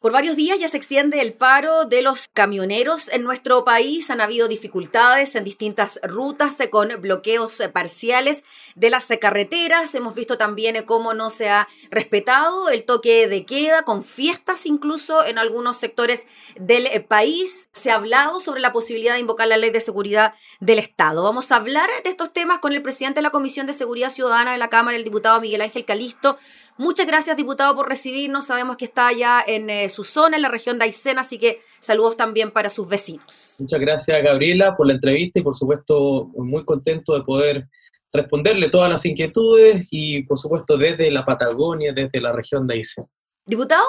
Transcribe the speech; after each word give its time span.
Por 0.00 0.12
varios 0.12 0.34
días 0.34 0.58
ya 0.58 0.66
se 0.66 0.78
extiende 0.78 1.20
el 1.20 1.34
paro 1.34 1.84
de 1.84 2.00
los 2.00 2.26
camioneros 2.26 3.10
en 3.10 3.22
nuestro 3.22 3.66
país. 3.66 4.10
Han 4.10 4.22
habido 4.22 4.48
dificultades 4.48 5.34
en 5.34 5.44
distintas 5.44 6.00
rutas 6.02 6.56
con 6.70 6.88
bloqueos 7.02 7.62
parciales 7.74 8.42
de 8.76 8.88
las 8.88 9.08
carreteras. 9.20 9.94
Hemos 9.94 10.14
visto 10.14 10.38
también 10.38 10.82
cómo 10.86 11.12
no 11.12 11.28
se 11.28 11.50
ha 11.50 11.68
respetado 11.90 12.70
el 12.70 12.84
toque 12.84 13.28
de 13.28 13.44
queda, 13.44 13.82
con 13.82 14.02
fiestas 14.02 14.64
incluso 14.64 15.22
en 15.22 15.36
algunos 15.36 15.76
sectores 15.76 16.26
del 16.58 16.88
país. 17.04 17.68
Se 17.74 17.90
ha 17.90 17.96
hablado 17.96 18.40
sobre 18.40 18.62
la 18.62 18.72
posibilidad 18.72 19.12
de 19.12 19.20
invocar 19.20 19.48
la 19.48 19.58
ley 19.58 19.68
de 19.68 19.80
seguridad 19.80 20.32
del 20.60 20.78
Estado. 20.78 21.22
Vamos 21.24 21.52
a 21.52 21.56
hablar 21.56 21.90
de 22.02 22.08
estos 22.08 22.32
temas 22.32 22.60
con 22.60 22.72
el 22.72 22.80
presidente 22.80 23.18
de 23.18 23.22
la 23.24 23.30
Comisión 23.30 23.66
de 23.66 23.74
Seguridad 23.74 24.08
Ciudadana 24.08 24.52
de 24.52 24.58
la 24.58 24.70
Cámara, 24.70 24.96
el 24.96 25.04
diputado 25.04 25.42
Miguel 25.42 25.60
Ángel 25.60 25.84
Calisto. 25.84 26.38
Muchas 26.80 27.06
gracias, 27.06 27.36
diputado, 27.36 27.76
por 27.76 27.90
recibirnos. 27.90 28.46
Sabemos 28.46 28.78
que 28.78 28.86
está 28.86 29.08
allá 29.08 29.44
en 29.46 29.68
eh, 29.68 29.89
su 29.90 30.04
zona, 30.04 30.36
en 30.36 30.42
la 30.42 30.48
región 30.48 30.78
de 30.78 30.86
Aysén, 30.86 31.18
así 31.18 31.38
que 31.38 31.60
saludos 31.80 32.16
también 32.16 32.50
para 32.50 32.70
sus 32.70 32.88
vecinos. 32.88 33.56
Muchas 33.60 33.80
gracias, 33.80 34.22
Gabriela, 34.22 34.76
por 34.76 34.86
la 34.86 34.94
entrevista 34.94 35.40
y, 35.40 35.42
por 35.42 35.56
supuesto, 35.56 36.30
muy 36.36 36.64
contento 36.64 37.14
de 37.14 37.22
poder 37.22 37.68
responderle 38.12 38.68
todas 38.68 38.90
las 38.90 39.04
inquietudes 39.04 39.86
y, 39.90 40.22
por 40.22 40.38
supuesto, 40.38 40.76
desde 40.76 41.10
la 41.10 41.24
Patagonia, 41.24 41.92
desde 41.92 42.20
la 42.20 42.32
región 42.32 42.66
de 42.66 42.74
Aysén. 42.74 43.04
Diputado, 43.46 43.84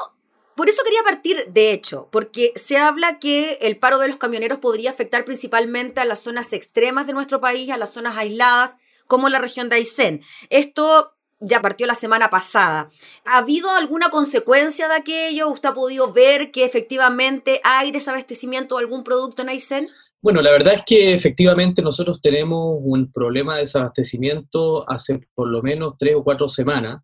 por 0.55 0.69
eso 0.69 0.83
quería 0.83 1.01
partir, 1.03 1.45
de 1.47 1.71
hecho, 1.71 2.07
porque 2.11 2.51
se 2.55 2.77
habla 2.77 3.19
que 3.19 3.53
el 3.61 3.77
paro 3.77 3.97
de 3.97 4.07
los 4.07 4.17
camioneros 4.17 4.59
podría 4.59 4.91
afectar 4.91 5.25
principalmente 5.25 6.01
a 6.01 6.05
las 6.05 6.19
zonas 6.19 6.53
extremas 6.53 7.07
de 7.07 7.13
nuestro 7.13 7.39
país, 7.41 7.69
a 7.71 7.77
las 7.77 7.93
zonas 7.93 8.17
aisladas, 8.17 8.77
como 9.07 9.29
la 9.29 9.39
región 9.39 9.69
de 9.69 9.77
Aysén. 9.77 10.21
Esto 10.49 11.13
ya 11.41 11.61
partió 11.61 11.87
la 11.87 11.95
semana 11.95 12.29
pasada. 12.29 12.89
¿Ha 13.25 13.39
habido 13.39 13.71
alguna 13.71 14.09
consecuencia 14.09 14.87
de 14.87 14.95
aquello? 14.95 15.49
¿Usted 15.49 15.69
ha 15.69 15.73
podido 15.73 16.13
ver 16.13 16.51
que 16.51 16.63
efectivamente 16.63 17.59
hay 17.63 17.91
desabastecimiento 17.91 18.75
de 18.75 18.81
algún 18.81 19.03
producto 19.03 19.41
en 19.41 19.49
Aysén? 19.49 19.89
Bueno, 20.21 20.41
la 20.41 20.51
verdad 20.51 20.75
es 20.75 20.83
que 20.85 21.13
efectivamente 21.13 21.81
nosotros 21.81 22.21
tenemos 22.21 22.77
un 22.79 23.11
problema 23.11 23.55
de 23.55 23.61
desabastecimiento 23.61 24.87
hace 24.89 25.19
por 25.33 25.47
lo 25.47 25.63
menos 25.63 25.95
tres 25.97 26.15
o 26.15 26.23
cuatro 26.23 26.47
semanas 26.47 27.01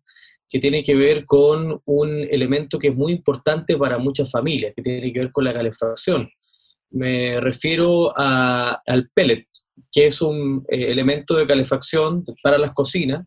que 0.48 0.60
tiene 0.60 0.84
que 0.84 0.94
ver 0.94 1.26
con 1.26 1.82
un 1.84 2.08
elemento 2.30 2.78
que 2.78 2.88
es 2.88 2.96
muy 2.96 3.12
importante 3.12 3.76
para 3.76 3.98
muchas 3.98 4.30
familias, 4.30 4.72
que 4.74 4.82
tiene 4.82 5.12
que 5.12 5.18
ver 5.18 5.32
con 5.32 5.44
la 5.44 5.52
calefacción. 5.52 6.30
Me 6.90 7.40
refiero 7.40 8.16
al 8.16 9.10
pellet, 9.12 9.46
que 9.92 10.06
es 10.06 10.22
un 10.22 10.64
eh, 10.68 10.90
elemento 10.90 11.36
de 11.36 11.46
calefacción 11.46 12.24
para 12.42 12.56
las 12.56 12.72
cocinas, 12.72 13.26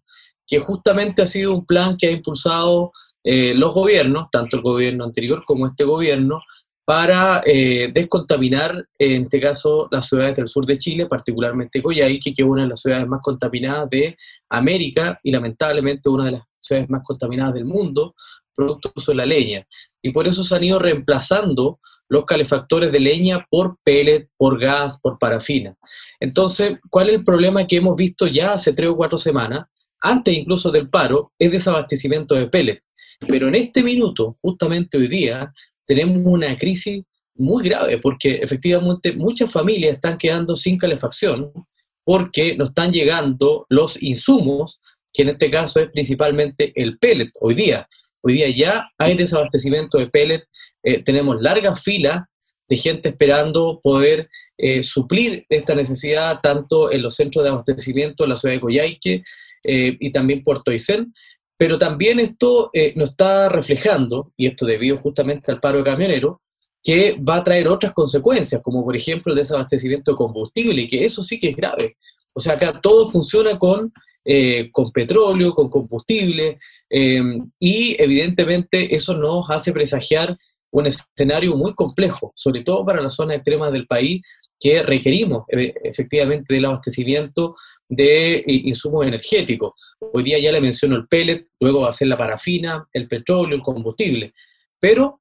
que 0.51 0.59
justamente 0.59 1.21
ha 1.21 1.25
sido 1.25 1.53
un 1.53 1.65
plan 1.65 1.95
que 1.97 2.07
ha 2.07 2.11
impulsado 2.11 2.91
eh, 3.23 3.53
los 3.55 3.73
gobiernos, 3.73 4.27
tanto 4.29 4.57
el 4.57 4.61
gobierno 4.61 5.05
anterior 5.05 5.45
como 5.45 5.65
este 5.65 5.85
gobierno, 5.85 6.41
para 6.83 7.41
eh, 7.45 7.89
descontaminar, 7.93 8.85
en 8.99 9.23
este 9.23 9.39
caso, 9.39 9.87
las 9.91 10.09
ciudades 10.09 10.35
del 10.35 10.49
sur 10.49 10.65
de 10.65 10.77
Chile, 10.77 11.05
particularmente 11.05 11.81
Coyhaique, 11.81 12.33
que 12.33 12.41
es 12.41 12.47
una 12.47 12.63
de 12.63 12.67
las 12.67 12.81
ciudades 12.81 13.07
más 13.07 13.21
contaminadas 13.21 13.89
de 13.89 14.17
América 14.49 15.17
y 15.23 15.31
lamentablemente 15.31 16.09
una 16.09 16.25
de 16.25 16.31
las 16.33 16.43
ciudades 16.59 16.89
más 16.89 17.01
contaminadas 17.05 17.53
del 17.53 17.63
mundo, 17.63 18.13
producto 18.53 18.91
de 19.07 19.15
la 19.15 19.25
leña. 19.25 19.65
Y 20.01 20.11
por 20.11 20.27
eso 20.27 20.43
se 20.43 20.53
han 20.53 20.65
ido 20.65 20.79
reemplazando 20.79 21.79
los 22.09 22.25
calefactores 22.25 22.91
de 22.91 22.99
leña 22.99 23.47
por 23.49 23.77
pellet, 23.85 24.27
por 24.35 24.59
gas, 24.59 24.99
por 24.99 25.17
parafina. 25.17 25.77
Entonces, 26.19 26.77
¿cuál 26.89 27.07
es 27.07 27.15
el 27.15 27.23
problema 27.23 27.65
que 27.65 27.77
hemos 27.77 27.95
visto 27.95 28.27
ya 28.27 28.51
hace 28.51 28.73
tres 28.73 28.89
o 28.89 28.97
cuatro 28.97 29.17
semanas? 29.17 29.70
Antes 30.01 30.35
incluso 30.35 30.71
del 30.71 30.89
paro, 30.89 31.31
es 31.37 31.51
desabastecimiento 31.51 32.35
de 32.35 32.47
pellet. 32.47 32.81
Pero 33.27 33.47
en 33.47 33.55
este 33.55 33.83
minuto, 33.83 34.37
justamente 34.41 34.97
hoy 34.97 35.07
día, 35.07 35.53
tenemos 35.85 36.21
una 36.25 36.57
crisis 36.57 37.03
muy 37.35 37.63
grave 37.63 37.97
porque 37.97 38.39
efectivamente 38.41 39.13
muchas 39.13 39.51
familias 39.51 39.93
están 39.93 40.17
quedando 40.17 40.55
sin 40.55 40.77
calefacción 40.77 41.51
porque 42.03 42.55
no 42.55 42.65
están 42.65 42.91
llegando 42.91 43.65
los 43.69 44.01
insumos, 44.01 44.81
que 45.13 45.21
en 45.23 45.29
este 45.29 45.51
caso 45.51 45.79
es 45.79 45.89
principalmente 45.91 46.71
el 46.75 46.97
pellet 46.97 47.29
hoy 47.39 47.53
día. 47.53 47.87
Hoy 48.21 48.33
día 48.33 48.49
ya 48.49 48.89
hay 48.97 49.15
desabastecimiento 49.15 49.97
de 49.97 50.07
pellet, 50.07 50.43
eh, 50.83 51.03
tenemos 51.03 51.41
largas 51.41 51.83
filas 51.83 52.23
de 52.67 52.77
gente 52.77 53.09
esperando 53.09 53.79
poder 53.83 54.29
eh, 54.57 54.81
suplir 54.81 55.45
esta 55.49 55.75
necesidad 55.75 56.39
tanto 56.41 56.91
en 56.91 57.01
los 57.01 57.15
centros 57.15 57.43
de 57.43 57.49
abastecimiento 57.49 58.23
de 58.23 58.29
la 58.29 58.37
ciudad 58.37 58.55
de 58.55 58.61
Coyhaique, 58.61 59.23
eh, 59.63 59.97
y 59.99 60.11
también 60.11 60.43
Puerto 60.43 60.71
Aysén, 60.71 61.13
pero 61.57 61.77
también 61.77 62.19
esto 62.19 62.69
eh, 62.73 62.93
nos 62.95 63.09
está 63.09 63.49
reflejando, 63.49 64.33
y 64.35 64.47
esto 64.47 64.65
debido 64.65 64.97
justamente 64.97 65.51
al 65.51 65.59
paro 65.59 65.77
de 65.79 65.83
camioneros, 65.83 66.37
que 66.83 67.15
va 67.17 67.37
a 67.37 67.43
traer 67.43 67.67
otras 67.67 67.93
consecuencias, 67.93 68.61
como 68.63 68.83
por 68.83 68.95
ejemplo 68.95 69.31
el 69.31 69.37
desabastecimiento 69.37 70.11
de 70.11 70.17
combustible, 70.17 70.81
y 70.81 70.87
que 70.87 71.05
eso 71.05 71.21
sí 71.21 71.37
que 71.37 71.49
es 71.49 71.55
grave. 71.55 71.97
O 72.33 72.39
sea, 72.39 72.53
acá 72.53 72.79
todo 72.81 73.05
funciona 73.07 73.57
con, 73.57 73.93
eh, 74.25 74.69
con 74.71 74.91
petróleo, 74.91 75.53
con 75.53 75.69
combustible, 75.69 76.57
y 76.89 77.95
evidentemente 78.01 78.93
eso 78.93 79.15
nos 79.15 79.49
hace 79.49 79.71
presagiar 79.71 80.37
un 80.71 80.87
escenario 80.87 81.55
muy 81.55 81.73
complejo, 81.73 82.33
sobre 82.35 82.63
todo 82.63 82.85
para 82.85 83.01
las 83.01 83.15
zonas 83.15 83.37
extremas 83.37 83.71
del 83.71 83.87
país, 83.87 84.21
que 84.59 84.83
requerimos 84.83 85.45
efectivamente 85.49 86.53
del 86.53 86.65
abastecimiento 86.65 87.55
de 87.91 88.35
eh, 88.35 88.43
insumos 88.47 89.05
energéticos. 89.05 89.73
Hoy 89.99 90.23
día 90.23 90.39
ya 90.39 90.51
le 90.53 90.61
menciono 90.61 90.95
el 90.95 91.07
pellet, 91.07 91.47
luego 91.59 91.81
va 91.81 91.89
a 91.89 91.93
ser 91.93 92.07
la 92.07 92.17
parafina, 92.17 92.87
el 92.93 93.07
petróleo, 93.09 93.57
el 93.57 93.61
combustible. 93.61 94.33
Pero 94.79 95.19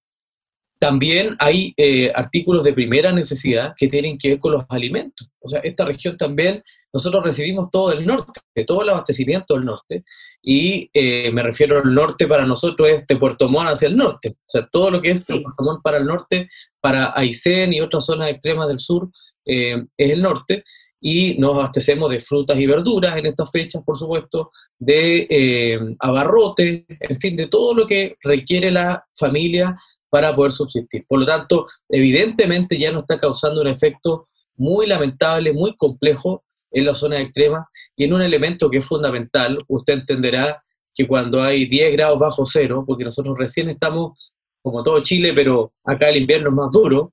también 0.78 1.34
hay 1.40 1.74
eh, 1.76 2.12
artículos 2.14 2.62
de 2.62 2.72
primera 2.72 3.10
necesidad 3.10 3.74
que 3.76 3.88
tienen 3.88 4.16
que 4.16 4.28
ver 4.30 4.38
con 4.38 4.52
los 4.52 4.64
alimentos. 4.68 5.28
O 5.40 5.48
sea, 5.48 5.60
esta 5.64 5.84
región 5.84 6.16
también, 6.16 6.62
nosotros 6.92 7.24
recibimos 7.24 7.70
todo 7.72 7.90
del 7.90 8.06
norte, 8.06 8.40
todo 8.64 8.82
el 8.82 8.88
abastecimiento 8.90 9.54
del 9.54 9.64
norte, 9.64 10.04
y 10.40 10.88
eh, 10.94 11.30
me 11.32 11.42
refiero 11.42 11.76
al 11.78 11.92
norte 11.92 12.28
para 12.28 12.46
nosotros 12.46 12.88
es 12.88 13.06
de 13.06 13.16
Puerto 13.16 13.48
Montt 13.48 13.70
hacia 13.70 13.88
el 13.88 13.96
norte. 13.96 14.30
O 14.30 14.48
sea, 14.48 14.68
todo 14.70 14.92
lo 14.92 15.02
que 15.02 15.10
es 15.10 15.26
Puerto 15.26 15.64
Montt 15.64 15.82
para 15.82 15.98
el 15.98 16.06
norte, 16.06 16.48
para 16.80 17.12
Aysén 17.16 17.72
y 17.72 17.80
otras 17.80 18.06
zonas 18.06 18.30
extremas 18.30 18.68
del 18.68 18.78
sur, 18.78 19.10
es 19.44 19.82
el 19.96 20.22
norte 20.22 20.62
y 21.00 21.38
nos 21.38 21.54
abastecemos 21.54 22.10
de 22.10 22.20
frutas 22.20 22.58
y 22.58 22.66
verduras 22.66 23.16
en 23.16 23.26
estas 23.26 23.50
fechas, 23.50 23.82
por 23.84 23.96
supuesto, 23.96 24.52
de 24.78 25.26
eh, 25.30 25.96
abarrotes, 25.98 26.84
en 26.88 27.18
fin, 27.18 27.36
de 27.36 27.46
todo 27.46 27.74
lo 27.74 27.86
que 27.86 28.16
requiere 28.22 28.70
la 28.70 29.04
familia 29.16 29.76
para 30.10 30.34
poder 30.34 30.52
subsistir. 30.52 31.04
Por 31.08 31.20
lo 31.20 31.26
tanto, 31.26 31.66
evidentemente 31.88 32.78
ya 32.78 32.92
nos 32.92 33.02
está 33.02 33.16
causando 33.16 33.62
un 33.62 33.68
efecto 33.68 34.28
muy 34.56 34.86
lamentable, 34.86 35.52
muy 35.52 35.74
complejo 35.76 36.44
en 36.70 36.84
la 36.84 36.94
zona 36.94 37.20
extrema 37.20 37.66
y 37.96 38.04
en 38.04 38.12
un 38.12 38.22
elemento 38.22 38.70
que 38.70 38.78
es 38.78 38.86
fundamental, 38.86 39.62
usted 39.68 39.94
entenderá 39.94 40.62
que 40.94 41.06
cuando 41.06 41.42
hay 41.42 41.66
10 41.66 41.92
grados 41.92 42.20
bajo 42.20 42.44
cero, 42.44 42.84
porque 42.86 43.04
nosotros 43.04 43.36
recién 43.38 43.70
estamos, 43.70 44.32
como 44.62 44.82
todo 44.82 45.00
Chile, 45.00 45.32
pero 45.34 45.72
acá 45.84 46.10
el 46.10 46.18
invierno 46.18 46.50
es 46.50 46.54
más 46.54 46.70
duro, 46.70 47.12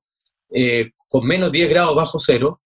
eh, 0.49 0.91
con 1.07 1.25
menos 1.25 1.51
10 1.51 1.69
grados 1.69 1.95
bajo 1.95 2.19
cero, 2.19 2.59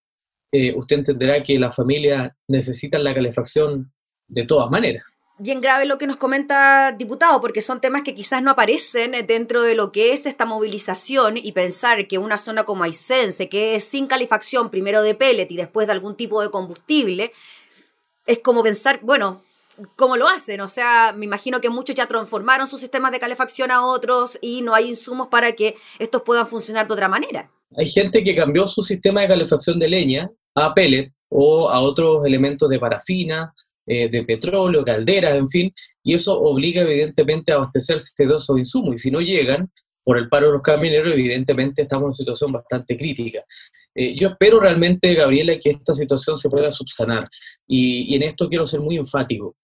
usted 0.74 0.98
entenderá 0.98 1.42
que 1.42 1.58
la 1.58 1.70
familia 1.70 2.36
necesita 2.48 2.98
la 2.98 3.14
calefacción 3.14 3.92
de 4.28 4.44
todas 4.44 4.70
maneras. 4.70 5.04
Bien 5.38 5.60
grave 5.60 5.86
lo 5.86 5.98
que 5.98 6.06
nos 6.06 6.18
comenta, 6.18 6.92
diputado, 6.92 7.40
porque 7.40 7.62
son 7.62 7.80
temas 7.80 8.02
que 8.02 8.14
quizás 8.14 8.42
no 8.42 8.50
aparecen 8.50 9.12
dentro 9.26 9.62
de 9.62 9.74
lo 9.74 9.90
que 9.90 10.12
es 10.12 10.26
esta 10.26 10.44
movilización 10.44 11.36
y 11.36 11.52
pensar 11.52 12.06
que 12.06 12.18
una 12.18 12.38
zona 12.38 12.64
como 12.64 12.84
Aysén 12.84 13.32
se 13.32 13.48
quede 13.48 13.80
sin 13.80 14.06
calefacción, 14.06 14.70
primero 14.70 15.02
de 15.02 15.14
pellet 15.14 15.50
y 15.50 15.56
después 15.56 15.86
de 15.86 15.94
algún 15.94 16.16
tipo 16.16 16.42
de 16.42 16.50
combustible, 16.50 17.32
es 18.26 18.38
como 18.38 18.62
pensar, 18.62 19.00
bueno, 19.02 19.42
¿cómo 19.96 20.16
lo 20.16 20.28
hacen? 20.28 20.60
O 20.60 20.68
sea, 20.68 21.14
me 21.16 21.24
imagino 21.24 21.60
que 21.60 21.70
muchos 21.70 21.94
ya 21.94 22.06
transformaron 22.06 22.66
sus 22.66 22.80
sistemas 22.80 23.12
de 23.12 23.20
calefacción 23.20 23.70
a 23.70 23.84
otros 23.84 24.38
y 24.40 24.62
no 24.62 24.74
hay 24.74 24.88
insumos 24.88 25.28
para 25.28 25.52
que 25.52 25.76
estos 25.98 26.22
puedan 26.22 26.46
funcionar 26.46 26.86
de 26.86 26.94
otra 26.94 27.08
manera. 27.08 27.50
Hay 27.76 27.88
gente 27.88 28.22
que 28.22 28.34
cambió 28.34 28.66
su 28.66 28.82
sistema 28.82 29.22
de 29.22 29.28
calefacción 29.28 29.78
de 29.78 29.88
leña 29.88 30.30
a 30.54 30.74
pellet 30.74 31.12
o 31.28 31.70
a 31.70 31.80
otros 31.80 32.26
elementos 32.26 32.68
de 32.68 32.78
parafina, 32.78 33.54
eh, 33.86 34.08
de 34.08 34.22
petróleo, 34.22 34.84
calderas, 34.84 35.34
en 35.34 35.48
fin, 35.48 35.74
y 36.04 36.14
eso 36.14 36.38
obliga 36.38 36.82
evidentemente 36.82 37.50
a 37.50 37.56
abastecerse 37.56 38.12
de 38.16 38.36
esos 38.36 38.56
insumos, 38.56 38.94
y 38.94 38.98
si 38.98 39.10
no 39.10 39.20
llegan, 39.20 39.70
por 40.04 40.18
el 40.18 40.28
paro 40.28 40.46
de 40.46 40.52
los 40.52 40.62
camioneros, 40.62 41.12
evidentemente 41.12 41.82
estamos 41.82 42.02
en 42.02 42.06
una 42.06 42.14
situación 42.14 42.52
bastante 42.52 42.96
crítica. 42.96 43.44
Eh, 43.94 44.14
yo 44.16 44.28
espero 44.28 44.60
realmente, 44.60 45.14
Gabriela, 45.14 45.58
que 45.58 45.70
esta 45.70 45.94
situación 45.94 46.38
se 46.38 46.48
pueda 46.48 46.70
subsanar, 46.70 47.24
y, 47.66 48.14
en 48.14 48.22
esto 48.22 48.48
quiero 48.48 48.66
ser 48.66 48.80
muy 48.80 48.96
enfático. 48.96 49.56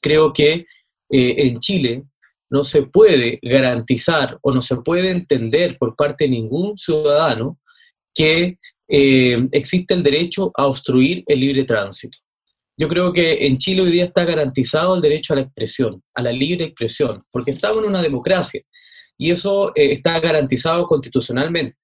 Creo 0.00 0.32
que 0.32 0.66
eh, 1.10 1.34
en 1.38 1.58
Chile 1.58 2.04
no 2.50 2.62
se 2.64 2.82
puede 2.82 3.38
garantizar 3.42 4.38
o 4.42 4.52
no 4.52 4.62
se 4.62 4.76
puede 4.76 5.10
entender 5.10 5.76
por 5.78 5.96
parte 5.96 6.24
de 6.24 6.30
ningún 6.30 6.76
ciudadano 6.76 7.58
que 8.14 8.58
eh, 8.88 9.48
existe 9.52 9.94
el 9.94 10.02
derecho 10.02 10.52
a 10.56 10.66
obstruir 10.66 11.24
el 11.26 11.40
libre 11.40 11.64
tránsito. 11.64 12.18
Yo 12.76 12.88
creo 12.88 13.12
que 13.12 13.46
en 13.46 13.58
Chile 13.58 13.82
hoy 13.82 13.90
día 13.90 14.04
está 14.04 14.24
garantizado 14.24 14.94
el 14.94 15.02
derecho 15.02 15.32
a 15.32 15.36
la 15.36 15.42
expresión, 15.42 16.02
a 16.14 16.22
la 16.22 16.32
libre 16.32 16.64
expresión, 16.66 17.22
porque 17.30 17.50
estamos 17.52 17.82
en 17.82 17.88
una 17.88 18.02
democracia. 18.02 18.62
y 19.18 19.30
eso 19.30 19.70
eh, 19.74 19.92
está 19.92 20.18
garantizado 20.18 20.86
constitucionalmente. 20.86 21.76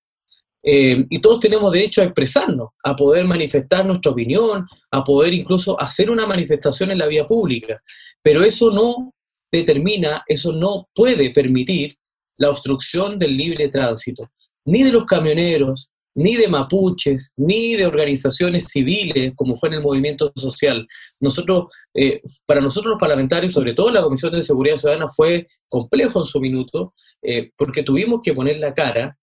Y 0.69 1.21
todos 1.21 1.39
tenemos 1.39 1.71
derecho 1.71 2.01
a 2.01 2.07
expresarnos, 2.07 2.71
a 2.83 2.97
poder 2.97 3.25
manifestar 3.25 3.87
nuestra 3.87 4.11
opinión, 4.11 4.67
a 4.91 5.05
poder 5.05 5.33
incluso 5.33 5.81
hacer 5.81 6.11
una 6.11 6.27
manifestación 6.27 6.91
en 6.91 6.99
la 6.99 7.07
vía 7.07 7.25
pública. 7.25 7.81
Pero 8.27 8.43
eso 8.43 8.73
no 8.73 9.15
determina, 9.53 10.25
eso 10.27 10.51
no 10.51 10.89
puede 10.93 11.31
permitir 11.31 11.97
la 12.37 12.51
obstrucción 12.51 13.21
del 13.21 13.37
libre 13.37 13.69
tránsito, 13.69 14.29
ni 14.65 14.83
de 14.83 14.91
los 14.91 15.05
camioneros, 15.05 15.91
ni 16.17 16.35
de 16.35 16.49
mapuches, 16.49 17.33
ni 17.37 17.77
de 17.77 17.87
organizaciones 17.87 18.65
civiles, 18.65 19.33
como 19.37 19.57
fue 19.57 19.69
en 19.69 19.75
el 19.77 19.83
movimiento 19.83 20.33
social. 20.35 20.85
Nosotros, 21.21 21.67
eh, 21.95 22.21
para 22.47 22.61
nosotros 22.61 22.91
los 22.91 23.01
parlamentarios, 23.01 23.53
sobre 23.53 23.75
todo 23.75 23.91
la 23.91 24.03
Comisión 24.03 24.33
de 24.33 24.43
Seguridad 24.43 24.77
Ciudadana, 24.77 25.07
fue 25.09 25.47
complejo 25.69 26.19
en 26.19 26.27
su 26.27 26.41
minuto, 26.41 26.95
eh, 27.23 27.53
porque 27.57 27.85
tuvimos 27.85 28.23
que 28.25 28.35
poner 28.35 28.57
la 28.57 28.75
cara, 28.75 29.17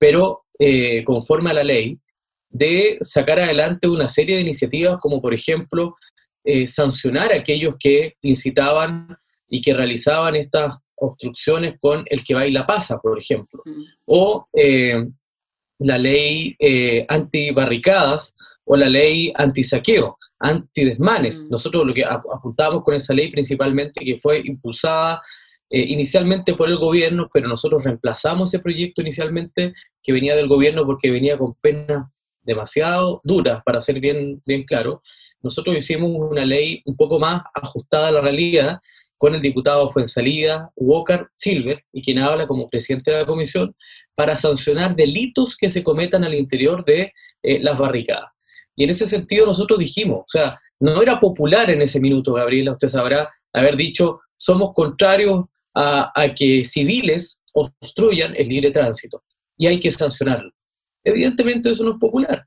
pero 0.00 0.46
eh, 0.58 1.04
conforme 1.04 1.50
a 1.50 1.54
la 1.54 1.62
ley, 1.62 1.96
de 2.50 2.98
sacar 3.02 3.38
adelante 3.38 3.86
una 3.86 4.08
serie 4.08 4.34
de 4.34 4.42
iniciativas 4.42 4.98
como 4.98 5.20
por 5.20 5.32
ejemplo 5.32 5.94
eh, 6.50 6.66
sancionar 6.66 7.32
a 7.32 7.36
aquellos 7.36 7.76
que 7.78 8.14
incitaban 8.22 9.16
y 9.48 9.60
que 9.60 9.74
realizaban 9.74 10.36
estas 10.36 10.74
obstrucciones 10.96 11.74
con 11.78 12.04
el 12.06 12.24
que 12.24 12.34
va 12.34 12.46
y 12.46 12.50
la 12.50 12.66
pasa, 12.66 12.98
por 12.98 13.18
ejemplo, 13.18 13.62
mm. 13.64 13.82
o 14.06 14.48
eh, 14.52 15.06
la 15.80 15.98
ley 15.98 16.56
anti-barricadas 17.08 18.34
o 18.64 18.76
la 18.76 18.88
ley 18.88 19.32
anti-saqueo, 19.34 20.16
anti-desmanes. 20.38 21.46
Mm. 21.46 21.52
Nosotros 21.52 21.86
lo 21.86 21.94
que 21.94 22.04
apuntamos 22.04 22.82
con 22.82 22.94
esa 22.94 23.14
ley 23.14 23.30
principalmente 23.30 24.04
que 24.04 24.18
fue 24.18 24.42
impulsada 24.44 25.20
eh, 25.70 25.84
inicialmente 25.88 26.54
por 26.54 26.70
el 26.70 26.78
gobierno, 26.78 27.28
pero 27.30 27.46
nosotros 27.46 27.84
reemplazamos 27.84 28.48
ese 28.48 28.62
proyecto 28.62 29.02
inicialmente 29.02 29.74
que 30.02 30.12
venía 30.12 30.34
del 30.34 30.48
gobierno 30.48 30.86
porque 30.86 31.10
venía 31.10 31.36
con 31.36 31.54
penas 31.60 32.06
demasiado 32.40 33.20
duras, 33.22 33.60
para 33.66 33.82
ser 33.82 34.00
bien, 34.00 34.42
bien 34.46 34.64
claro. 34.64 35.02
Nosotros 35.42 35.76
hicimos 35.76 36.10
una 36.12 36.44
ley 36.44 36.82
un 36.84 36.96
poco 36.96 37.18
más 37.18 37.42
ajustada 37.54 38.08
a 38.08 38.12
la 38.12 38.20
realidad 38.20 38.78
con 39.16 39.34
el 39.34 39.40
diputado 39.40 39.88
Fuensalida, 39.88 40.70
Walker 40.76 41.26
Silver, 41.36 41.84
y 41.92 42.02
quien 42.02 42.20
habla 42.20 42.46
como 42.46 42.70
presidente 42.70 43.10
de 43.10 43.20
la 43.20 43.26
comisión, 43.26 43.74
para 44.14 44.36
sancionar 44.36 44.94
delitos 44.94 45.56
que 45.56 45.70
se 45.70 45.82
cometan 45.82 46.24
al 46.24 46.34
interior 46.34 46.84
de 46.84 47.12
eh, 47.42 47.58
las 47.60 47.78
barricadas. 47.78 48.30
Y 48.76 48.84
en 48.84 48.90
ese 48.90 49.08
sentido 49.08 49.44
nosotros 49.44 49.78
dijimos, 49.78 50.20
o 50.20 50.28
sea, 50.28 50.60
no 50.80 51.02
era 51.02 51.18
popular 51.18 51.68
en 51.70 51.82
ese 51.82 51.98
minuto, 51.98 52.34
Gabriela, 52.34 52.72
usted 52.72 52.88
sabrá, 52.88 53.28
haber 53.52 53.76
dicho, 53.76 54.20
somos 54.36 54.72
contrarios 54.72 55.46
a, 55.74 56.12
que 56.36 56.64
civiles 56.64 57.42
obstruyan 57.52 58.34
el 58.36 58.48
libre 58.48 58.70
tránsito 58.70 59.22
y 59.56 59.66
hay 59.66 59.78
que 59.78 59.90
sancionarlo. 59.90 60.50
Evidentemente 61.04 61.70
eso 61.70 61.84
no 61.84 61.92
es 61.92 61.98
popular, 61.98 62.46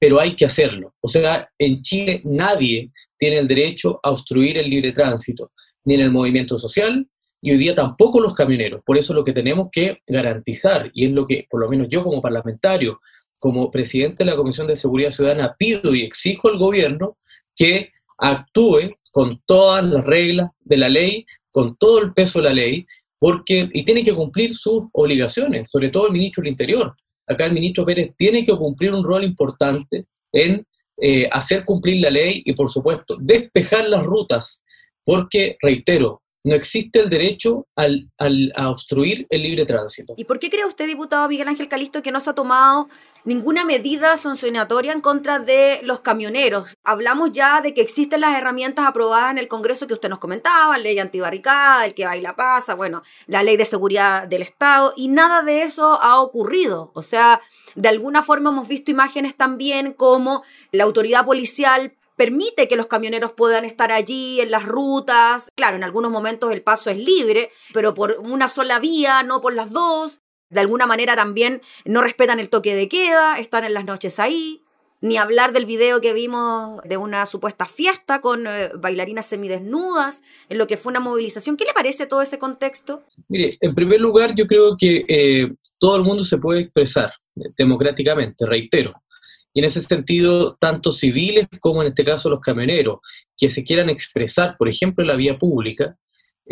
pero 0.00 0.18
hay 0.18 0.34
que 0.34 0.46
hacerlo. 0.46 0.94
O 1.00 1.06
sea, 1.06 1.48
en 1.58 1.82
Chile 1.82 2.22
nadie 2.24 2.90
tiene 3.18 3.38
el 3.38 3.46
derecho 3.46 4.00
a 4.02 4.10
obstruir 4.10 4.58
el 4.58 4.68
libre 4.68 4.92
tránsito, 4.92 5.52
ni 5.84 5.94
en 5.94 6.00
el 6.00 6.10
movimiento 6.10 6.58
social, 6.58 7.06
y 7.42 7.52
hoy 7.52 7.58
día 7.58 7.74
tampoco 7.74 8.20
los 8.20 8.34
camioneros. 8.34 8.82
Por 8.84 8.98
eso 8.98 9.14
lo 9.14 9.22
que 9.22 9.32
tenemos 9.32 9.68
que 9.70 9.98
garantizar, 10.06 10.90
y 10.94 11.06
es 11.06 11.12
lo 11.12 11.26
que 11.26 11.46
por 11.48 11.60
lo 11.60 11.68
menos 11.68 11.88
yo 11.88 12.02
como 12.02 12.20
parlamentario, 12.20 13.00
como 13.38 13.70
presidente 13.70 14.24
de 14.24 14.30
la 14.30 14.36
Comisión 14.36 14.66
de 14.66 14.76
Seguridad 14.76 15.10
Ciudadana, 15.10 15.54
pido 15.58 15.94
y 15.94 16.02
exijo 16.02 16.48
al 16.48 16.58
gobierno 16.58 17.18
que 17.54 17.92
actúe 18.18 18.96
con 19.12 19.40
todas 19.46 19.84
las 19.84 20.04
reglas 20.04 20.50
de 20.60 20.76
la 20.76 20.88
ley 20.88 21.26
con 21.50 21.76
todo 21.76 22.00
el 22.00 22.12
peso 22.12 22.40
de 22.40 22.48
la 22.48 22.54
ley, 22.54 22.86
porque, 23.18 23.68
y 23.72 23.84
tiene 23.84 24.04
que 24.04 24.14
cumplir 24.14 24.54
sus 24.54 24.84
obligaciones, 24.92 25.70
sobre 25.70 25.88
todo 25.88 26.06
el 26.06 26.12
ministro 26.12 26.42
del 26.42 26.52
Interior. 26.52 26.96
Acá 27.30 27.46
el 27.46 27.52
ministro 27.52 27.86
Pérez 27.86 28.12
tiene 28.16 28.44
que 28.44 28.56
cumplir 28.56 28.92
un 28.92 29.04
rol 29.04 29.22
importante 29.22 30.06
en 30.32 30.66
eh, 31.00 31.28
hacer 31.30 31.64
cumplir 31.64 32.02
la 32.02 32.10
ley 32.10 32.42
y, 32.44 32.52
por 32.52 32.68
supuesto, 32.68 33.16
despejar 33.20 33.88
las 33.88 34.04
rutas, 34.04 34.64
porque, 35.04 35.56
reitero, 35.62 36.22
no 36.42 36.54
existe 36.54 37.00
el 37.00 37.08
derecho 37.08 37.66
al, 37.76 38.10
a 38.18 38.70
obstruir 38.70 39.26
el 39.28 39.42
libre 39.42 39.64
tránsito. 39.66 40.14
¿Y 40.16 40.24
por 40.24 40.38
qué 40.38 40.50
cree 40.50 40.64
usted, 40.64 40.86
diputado 40.86 41.28
Miguel 41.28 41.48
Ángel 41.48 41.68
Calisto, 41.68 42.02
que 42.02 42.10
no 42.10 42.20
se 42.20 42.30
ha 42.30 42.34
tomado 42.34 42.88
ninguna 43.24 43.64
medida 43.64 44.16
sancionatoria 44.16 44.92
en 44.92 45.00
contra 45.00 45.38
de 45.38 45.80
los 45.82 46.00
camioneros? 46.00 46.74
Hablamos 46.84 47.32
ya 47.32 47.60
de 47.60 47.74
que 47.74 47.80
existen 47.80 48.20
las 48.20 48.36
herramientas 48.36 48.86
aprobadas 48.86 49.30
en 49.32 49.38
el 49.38 49.48
Congreso 49.48 49.86
que 49.86 49.94
usted 49.94 50.08
nos 50.08 50.18
comentaba, 50.18 50.78
ley 50.78 50.98
antibarricada, 50.98 51.84
el 51.86 51.94
que 51.94 52.06
baila 52.06 52.36
pasa, 52.36 52.74
bueno, 52.74 53.02
la 53.26 53.42
ley 53.42 53.56
de 53.56 53.64
seguridad 53.64 54.26
del 54.26 54.42
Estado, 54.42 54.92
y 54.96 55.08
nada 55.08 55.42
de 55.42 55.62
eso 55.62 56.00
ha 56.00 56.20
ocurrido. 56.20 56.90
O 56.94 57.02
sea, 57.02 57.40
de 57.74 57.88
alguna 57.88 58.22
forma 58.22 58.50
hemos 58.50 58.68
visto 58.68 58.90
imágenes 58.90 59.36
también 59.36 59.92
como 59.92 60.42
la 60.72 60.84
autoridad 60.84 61.24
policial 61.24 61.94
permite 62.20 62.68
que 62.68 62.76
los 62.76 62.86
camioneros 62.86 63.32
puedan 63.32 63.64
estar 63.64 63.90
allí 63.92 64.42
en 64.42 64.50
las 64.50 64.66
rutas. 64.66 65.48
Claro, 65.56 65.76
en 65.76 65.84
algunos 65.84 66.10
momentos 66.10 66.52
el 66.52 66.62
paso 66.62 66.90
es 66.90 66.98
libre, 66.98 67.50
pero 67.72 67.94
por 67.94 68.18
una 68.20 68.50
sola 68.50 68.78
vía, 68.78 69.22
no 69.22 69.40
por 69.40 69.54
las 69.54 69.70
dos. 69.70 70.20
De 70.50 70.60
alguna 70.60 70.86
manera 70.86 71.14
también 71.14 71.62
no 71.84 72.02
respetan 72.02 72.40
el 72.40 72.48
toque 72.48 72.74
de 72.74 72.88
queda, 72.88 73.38
están 73.38 73.64
en 73.64 73.72
las 73.72 73.84
noches 73.84 74.18
ahí. 74.18 74.62
Ni 75.02 75.16
hablar 75.16 75.52
del 75.52 75.64
video 75.64 76.02
que 76.02 76.12
vimos 76.12 76.82
de 76.82 76.98
una 76.98 77.24
supuesta 77.24 77.64
fiesta 77.64 78.20
con 78.20 78.46
eh, 78.46 78.70
bailarinas 78.76 79.24
semidesnudas, 79.24 80.22
en 80.50 80.58
lo 80.58 80.66
que 80.66 80.76
fue 80.76 80.90
una 80.90 81.00
movilización. 81.00 81.56
¿Qué 81.56 81.64
le 81.64 81.72
parece 81.72 82.04
todo 82.04 82.20
ese 82.20 82.38
contexto? 82.38 83.02
Mire, 83.28 83.56
en 83.62 83.74
primer 83.74 83.98
lugar, 83.98 84.34
yo 84.34 84.46
creo 84.46 84.76
que 84.76 85.06
eh, 85.08 85.54
todo 85.78 85.96
el 85.96 86.02
mundo 86.02 86.22
se 86.22 86.36
puede 86.36 86.60
expresar 86.60 87.12
democráticamente, 87.56 88.44
reitero. 88.44 88.92
Y 89.54 89.60
en 89.60 89.64
ese 89.64 89.80
sentido, 89.80 90.56
tanto 90.56 90.92
civiles 90.92 91.48
como 91.60 91.82
en 91.82 91.88
este 91.88 92.04
caso 92.04 92.28
los 92.28 92.40
camioneros, 92.40 92.98
que 93.38 93.48
se 93.48 93.64
quieran 93.64 93.88
expresar, 93.88 94.56
por 94.58 94.68
ejemplo, 94.68 95.02
en 95.02 95.08
la 95.08 95.16
vía 95.16 95.38
pública, 95.38 95.96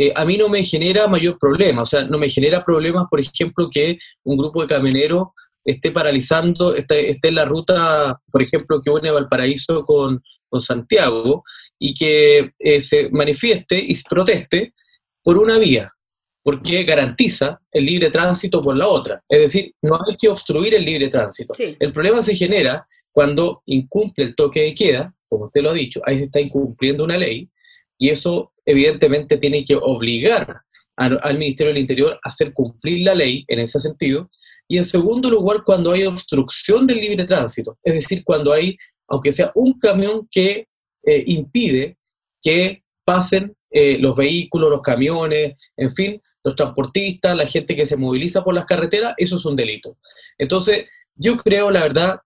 eh, 0.00 0.12
a 0.14 0.24
mí 0.24 0.36
no 0.36 0.48
me 0.48 0.62
genera 0.62 1.08
mayor 1.08 1.36
problema. 1.38 1.82
O 1.82 1.84
sea, 1.84 2.04
no 2.04 2.18
me 2.18 2.30
genera 2.30 2.64
problemas, 2.64 3.06
por 3.10 3.18
ejemplo, 3.18 3.68
que 3.68 3.98
un 4.22 4.36
grupo 4.36 4.62
de 4.62 4.68
camioneros 4.68 5.24
esté 5.64 5.90
paralizando, 5.90 6.74
esté, 6.76 7.18
en 7.20 7.34
la 7.34 7.44
ruta, 7.44 8.18
por 8.30 8.40
ejemplo, 8.40 8.80
que 8.80 8.90
une 8.90 9.10
Valparaíso 9.10 9.82
con, 9.82 10.22
con 10.48 10.60
Santiago, 10.60 11.42
y 11.80 11.94
que 11.94 12.52
eh, 12.58 12.80
se 12.80 13.10
manifieste 13.10 13.78
y 13.78 13.94
se 13.94 14.04
proteste 14.08 14.72
por 15.22 15.36
una 15.36 15.58
vía, 15.58 15.92
porque 16.42 16.84
garantiza 16.84 17.60
el 17.70 17.84
libre 17.84 18.10
tránsito 18.10 18.60
por 18.60 18.76
la 18.76 18.86
otra. 18.86 19.22
Es 19.28 19.40
decir, 19.40 19.74
no 19.82 19.96
hay 19.96 20.16
que 20.16 20.28
obstruir 20.28 20.74
el 20.74 20.84
libre 20.84 21.08
tránsito. 21.08 21.54
El 21.58 21.92
problema 21.92 22.22
se 22.22 22.36
genera 22.36 22.86
cuando 23.12 23.62
incumple 23.66 24.26
el 24.26 24.36
toque 24.36 24.62
de 24.62 24.74
queda, 24.74 25.14
como 25.28 25.46
usted 25.46 25.60
lo 25.60 25.70
ha 25.70 25.74
dicho, 25.74 26.00
ahí 26.04 26.18
se 26.18 26.24
está 26.24 26.40
incumpliendo 26.40 27.04
una 27.04 27.16
ley, 27.16 27.48
y 27.98 28.10
eso 28.10 28.52
evidentemente 28.64 29.36
tiene 29.36 29.64
que 29.64 29.76
obligar 29.76 30.62
al 30.96 31.38
Ministerio 31.38 31.72
del 31.72 31.82
Interior 31.82 32.18
a 32.22 32.28
hacer 32.28 32.52
cumplir 32.52 33.04
la 33.04 33.14
ley 33.14 33.44
en 33.46 33.60
ese 33.60 33.78
sentido. 33.78 34.30
Y 34.66 34.78
en 34.78 34.84
segundo 34.84 35.30
lugar, 35.30 35.62
cuando 35.64 35.92
hay 35.92 36.04
obstrucción 36.04 36.86
del 36.86 36.98
libre 36.98 37.24
tránsito, 37.24 37.78
es 37.82 37.94
decir, 37.94 38.22
cuando 38.24 38.52
hay, 38.52 38.76
aunque 39.06 39.32
sea 39.32 39.52
un 39.54 39.78
camión 39.78 40.28
que 40.30 40.66
eh, 41.04 41.24
impide 41.26 41.96
que 42.42 42.82
pasen 43.04 43.54
eh, 43.70 43.98
los 43.98 44.16
vehículos, 44.16 44.70
los 44.70 44.82
camiones, 44.82 45.54
en 45.76 45.90
fin, 45.90 46.20
los 46.44 46.56
transportistas, 46.56 47.36
la 47.36 47.46
gente 47.46 47.76
que 47.76 47.86
se 47.86 47.96
moviliza 47.96 48.42
por 48.42 48.54
las 48.54 48.66
carreteras, 48.66 49.14
eso 49.16 49.36
es 49.36 49.44
un 49.44 49.56
delito. 49.56 49.96
Entonces, 50.36 50.86
yo 51.14 51.36
creo, 51.36 51.70
la 51.70 51.82
verdad, 51.82 52.20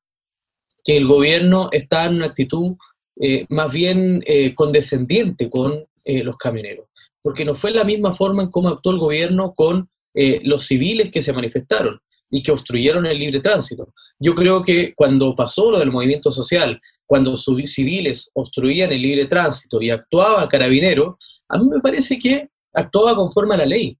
que 0.84 0.96
el 0.96 1.06
gobierno 1.06 1.68
está 1.72 2.06
en 2.06 2.16
una 2.16 2.26
actitud 2.26 2.76
eh, 3.20 3.46
más 3.50 3.72
bien 3.72 4.22
eh, 4.26 4.54
condescendiente 4.54 5.50
con 5.50 5.84
eh, 6.04 6.24
los 6.24 6.36
camioneros, 6.36 6.86
porque 7.22 7.44
no 7.44 7.54
fue 7.54 7.70
la 7.70 7.84
misma 7.84 8.12
forma 8.12 8.42
en 8.42 8.50
cómo 8.50 8.68
actuó 8.68 8.92
el 8.92 8.98
gobierno 8.98 9.52
con 9.54 9.88
los 10.14 10.66
civiles 10.66 11.10
que 11.10 11.22
se 11.22 11.32
manifestaron 11.32 11.98
y 12.30 12.42
que 12.42 12.52
obstruyeron 12.52 13.06
el 13.06 13.18
libre 13.18 13.40
tránsito. 13.40 13.94
Yo 14.18 14.34
creo 14.34 14.60
que 14.60 14.92
cuando 14.94 15.34
pasó 15.34 15.70
lo 15.70 15.78
del 15.78 15.90
movimiento 15.90 16.30
social, 16.30 16.78
cuando 17.06 17.34
civiles 17.36 18.30
obstruían 18.34 18.92
el 18.92 19.00
libre 19.00 19.24
tránsito 19.24 19.80
y 19.80 19.88
actuaba 19.88 20.46
carabinero, 20.48 21.18
a 21.48 21.56
mí 21.56 21.66
me 21.66 21.80
parece 21.80 22.18
que 22.18 22.50
actuaba 22.74 23.14
conforme 23.14 23.54
a 23.54 23.58
la 23.58 23.66
ley. 23.66 23.96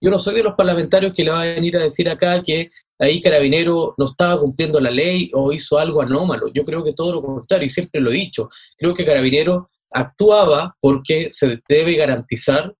Yo 0.00 0.10
no 0.10 0.18
soy 0.18 0.36
de 0.36 0.42
los 0.42 0.54
parlamentarios 0.54 1.12
que 1.12 1.24
le 1.24 1.30
va 1.30 1.42
a 1.42 1.44
venir 1.46 1.76
a 1.76 1.82
decir 1.82 2.08
acá 2.08 2.42
que 2.42 2.70
ahí 2.98 3.20
Carabinero 3.20 3.94
no 3.98 4.04
estaba 4.04 4.38
cumpliendo 4.40 4.80
la 4.80 4.90
ley 4.90 5.30
o 5.34 5.52
hizo 5.52 5.78
algo 5.78 6.00
anómalo. 6.00 6.48
Yo 6.52 6.64
creo 6.64 6.82
que 6.82 6.92
todo 6.92 7.12
lo 7.12 7.22
contrario, 7.22 7.66
y 7.66 7.70
siempre 7.70 8.00
lo 8.00 8.10
he 8.10 8.14
dicho. 8.14 8.48
Creo 8.78 8.94
que 8.94 9.04
Carabinero 9.04 9.70
actuaba 9.90 10.76
porque 10.80 11.28
se 11.30 11.60
debe 11.68 11.94
garantizar 11.94 12.74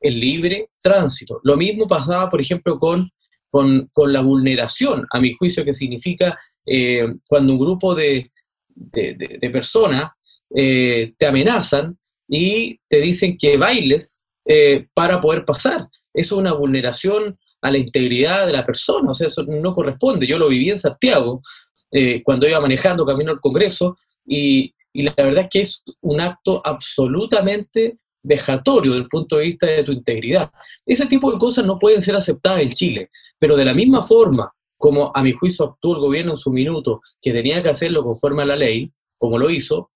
el 0.00 0.20
libre 0.20 0.70
tránsito. 0.82 1.40
Lo 1.44 1.56
mismo 1.56 1.86
pasaba, 1.86 2.30
por 2.30 2.40
ejemplo, 2.40 2.78
con, 2.78 3.10
con, 3.50 4.12
la 4.12 4.20
vulneración, 4.20 5.06
a 5.10 5.20
mi 5.20 5.32
juicio, 5.32 5.64
que 5.64 5.72
significa 5.72 6.38
eh, 6.66 7.06
cuando 7.26 7.54
un 7.54 7.58
grupo 7.58 7.94
de, 7.94 8.30
de, 8.68 9.50
personas 9.50 10.10
eh, 10.54 11.14
te 11.16 11.26
amenazan 11.26 11.98
y 12.28 12.78
te 12.88 13.00
dicen 13.00 13.36
que 13.38 13.56
bailes 13.56 14.20
eh, 14.44 14.86
para 14.94 15.20
poder 15.20 15.44
pasar. 15.44 15.88
Eso 16.16 16.34
es 16.34 16.40
una 16.40 16.52
vulneración 16.52 17.38
a 17.60 17.70
la 17.70 17.78
integridad 17.78 18.46
de 18.46 18.52
la 18.52 18.64
persona, 18.64 19.10
o 19.10 19.14
sea, 19.14 19.26
eso 19.26 19.44
no 19.46 19.72
corresponde. 19.72 20.26
Yo 20.26 20.38
lo 20.38 20.48
viví 20.48 20.70
en 20.70 20.78
Santiago, 20.78 21.42
eh, 21.90 22.22
cuando 22.22 22.48
iba 22.48 22.60
manejando 22.60 23.04
camino 23.04 23.32
al 23.32 23.40
Congreso, 23.40 23.96
y, 24.24 24.74
y 24.92 25.02
la 25.02 25.14
verdad 25.16 25.42
es 25.44 25.48
que 25.50 25.60
es 25.60 25.82
un 26.00 26.20
acto 26.20 26.60
absolutamente 26.64 27.98
vejatorio 28.22 28.92
desde 28.92 29.04
el 29.04 29.08
punto 29.08 29.36
de 29.36 29.44
vista 29.44 29.66
de 29.66 29.84
tu 29.84 29.92
integridad. 29.92 30.50
Ese 30.84 31.06
tipo 31.06 31.30
de 31.30 31.38
cosas 31.38 31.64
no 31.64 31.78
pueden 31.78 32.02
ser 32.02 32.16
aceptadas 32.16 32.60
en 32.60 32.70
Chile, 32.70 33.10
pero 33.38 33.56
de 33.56 33.64
la 33.64 33.74
misma 33.74 34.02
forma 34.02 34.52
como 34.78 35.12
a 35.14 35.22
mi 35.22 35.32
juicio 35.32 35.64
actuó 35.64 35.94
el 35.94 36.00
gobierno 36.00 36.32
en 36.32 36.36
su 36.36 36.50
minuto, 36.50 37.00
que 37.22 37.32
tenía 37.32 37.62
que 37.62 37.70
hacerlo 37.70 38.02
conforme 38.02 38.42
a 38.42 38.46
la 38.46 38.56
ley, 38.56 38.92
como 39.16 39.38
lo 39.38 39.48
hizo, 39.48 39.90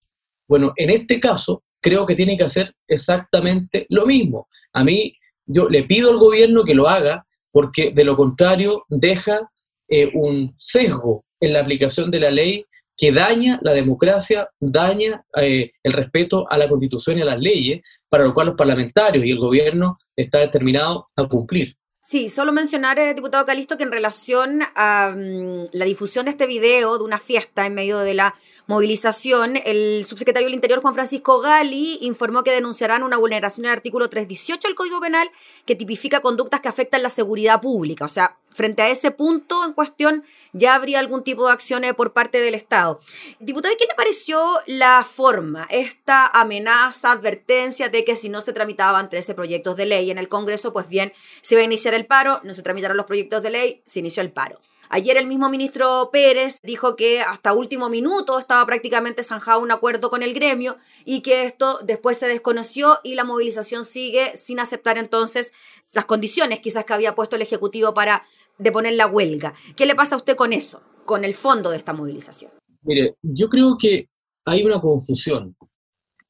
bueno, 0.50 0.73
en 0.77 0.91
este 0.91 1.21
caso 1.21 1.62
creo 1.81 2.05
que 2.05 2.17
tiene 2.17 2.37
que 2.37 2.43
hacer 2.43 2.75
exactamente 2.89 3.87
lo 3.89 4.05
mismo. 4.05 4.49
A 4.73 4.83
mí, 4.83 5.15
yo 5.52 5.69
le 5.69 5.83
pido 5.85 6.11
al 6.11 6.19
gobierno 6.19 6.64
que 6.64 6.75
lo 6.75 6.88
haga, 6.88 7.26
porque 7.52 7.90
de 7.92 8.04
lo 8.04 8.16
contrario 8.16 8.85
deja 8.88 9.50
eh, 9.88 10.11
un 10.14 10.54
sesgo 10.59 11.25
en 11.40 11.52
la 11.52 11.61
aplicación 11.61 12.11
de 12.11 12.21
la 12.21 12.30
ley 12.30 12.64
que 12.97 13.12
daña 13.12 13.59
la 13.62 13.73
democracia, 13.73 14.49
daña 14.61 15.25
eh, 15.37 15.73
el 15.83 15.92
respeto 15.92 16.47
a 16.50 16.59
la 16.59 16.69
constitución 16.69 17.19
y 17.19 17.23
a 17.23 17.25
las 17.25 17.40
leyes, 17.40 17.80
para 18.09 18.25
lo 18.25 18.35
cual 18.35 18.49
los 18.49 18.57
parlamentarios 18.57 19.25
y 19.25 19.30
el 19.30 19.38
gobierno 19.38 19.99
está 20.14 20.38
determinado 20.38 21.09
a 21.16 21.26
cumplir. 21.26 21.76
Sí, 22.02 22.30
solo 22.30 22.50
mencionar, 22.50 22.99
eh, 22.99 23.12
diputado 23.12 23.45
Calisto, 23.45 23.76
que 23.76 23.83
en 23.83 23.92
relación 23.92 24.62
a 24.75 25.12
mm, 25.14 25.69
la 25.73 25.85
difusión 25.85 26.25
de 26.25 26.30
este 26.30 26.47
video 26.47 26.97
de 26.97 27.04
una 27.04 27.19
fiesta 27.19 27.66
en 27.66 27.75
medio 27.75 27.99
de 27.99 28.14
la 28.14 28.35
movilización, 28.66 29.59
el 29.64 30.04
subsecretario 30.07 30.47
del 30.47 30.54
Interior, 30.54 30.80
Juan 30.80 30.95
Francisco 30.95 31.40
Gali, 31.40 31.99
informó 32.00 32.42
que 32.42 32.52
denunciarán 32.52 33.02
una 33.02 33.19
vulneración 33.19 33.64
del 33.64 33.73
artículo 33.73 34.09
318 34.09 34.69
del 34.69 34.75
Código 34.75 34.99
Penal 34.99 35.30
que 35.66 35.76
tipifica 35.76 36.21
conductas 36.21 36.61
que 36.61 36.69
afectan 36.69 37.02
la 37.02 37.11
seguridad 37.11 37.61
pública. 37.61 38.07
O 38.07 38.09
sea, 38.09 38.38
frente 38.52 38.83
a 38.83 38.88
ese 38.88 39.11
punto 39.11 39.64
en 39.64 39.73
cuestión, 39.73 40.25
ya 40.52 40.75
habría 40.75 40.99
algún 40.99 41.23
tipo 41.23 41.47
de 41.47 41.52
acciones 41.52 41.95
por 41.95 42.12
parte 42.12 42.40
del 42.40 42.54
Estado. 42.54 43.00
Diputado, 43.38 43.75
¿y 43.75 43.76
qué 43.76 43.87
le 43.87 43.95
pareció 43.95 44.40
la 44.66 45.04
forma, 45.04 45.66
esta 45.71 46.26
amenaza, 46.26 47.12
advertencia 47.12 47.88
de 47.88 48.04
que 48.04 48.16
si 48.16 48.28
no 48.28 48.40
se 48.40 48.52
tramitaban 48.52 49.09
13 49.09 49.35
proyectos 49.35 49.76
de 49.76 49.87
ley 49.87 50.11
en 50.11 50.19
el 50.19 50.28
Congreso, 50.28 50.73
pues 50.73 50.88
bien, 50.88 51.12
se 51.40 51.54
iba 51.54 51.62
a 51.62 51.64
iniciar 51.64 51.95
el 51.95 52.07
paro, 52.07 52.40
no 52.45 52.54
se 52.54 52.62
tramitaron 52.62 52.97
los 52.97 53.07
proyectos 53.07 53.42
de 53.42 53.50
ley, 53.50 53.83
se 53.85 54.00
inició 54.00 54.23
el 54.23 54.33
paro? 54.33 54.61
Ayer 54.92 55.16
el 55.16 55.28
mismo 55.28 55.49
ministro 55.49 56.11
Pérez 56.12 56.59
dijo 56.64 56.97
que 56.97 57.21
hasta 57.21 57.52
último 57.52 57.88
minuto 57.88 58.40
estaba 58.40 58.66
prácticamente 58.66 59.23
zanjado 59.23 59.61
un 59.61 59.71
acuerdo 59.71 60.11
con 60.11 60.25
el 60.25 60.35
gremio 60.35 60.78
y 61.04 61.21
que 61.21 61.45
esto 61.45 61.78
después 61.85 62.19
se 62.19 62.26
desconoció 62.26 62.99
y 63.04 63.14
la 63.14 63.23
movilización 63.23 63.85
sigue 63.85 64.37
sin 64.37 64.59
aceptar 64.59 64.99
entonces 64.99 65.52
las 65.92 66.07
condiciones 66.07 66.59
quizás 66.59 66.85
que 66.85 66.92
había 66.92 67.14
puesto 67.14 67.37
el 67.37 67.42
Ejecutivo 67.42 67.95
para 67.95 68.25
deponer 68.61 68.95
la 68.95 69.07
huelga. 69.07 69.55
¿Qué 69.76 69.87
le 69.87 69.95
pasa 69.95 70.14
a 70.14 70.19
usted 70.19 70.37
con 70.37 70.52
eso, 70.52 70.83
con 71.05 71.25
el 71.25 71.35
fondo 71.35 71.71
de 71.71 71.79
esta 71.79 71.93
movilización? 71.93 72.52
Mire, 72.83 73.14
yo 73.23 73.49
creo 73.49 73.76
que 73.79 74.09
hay 74.45 74.64
una 74.64 74.81
confusión 74.81 75.57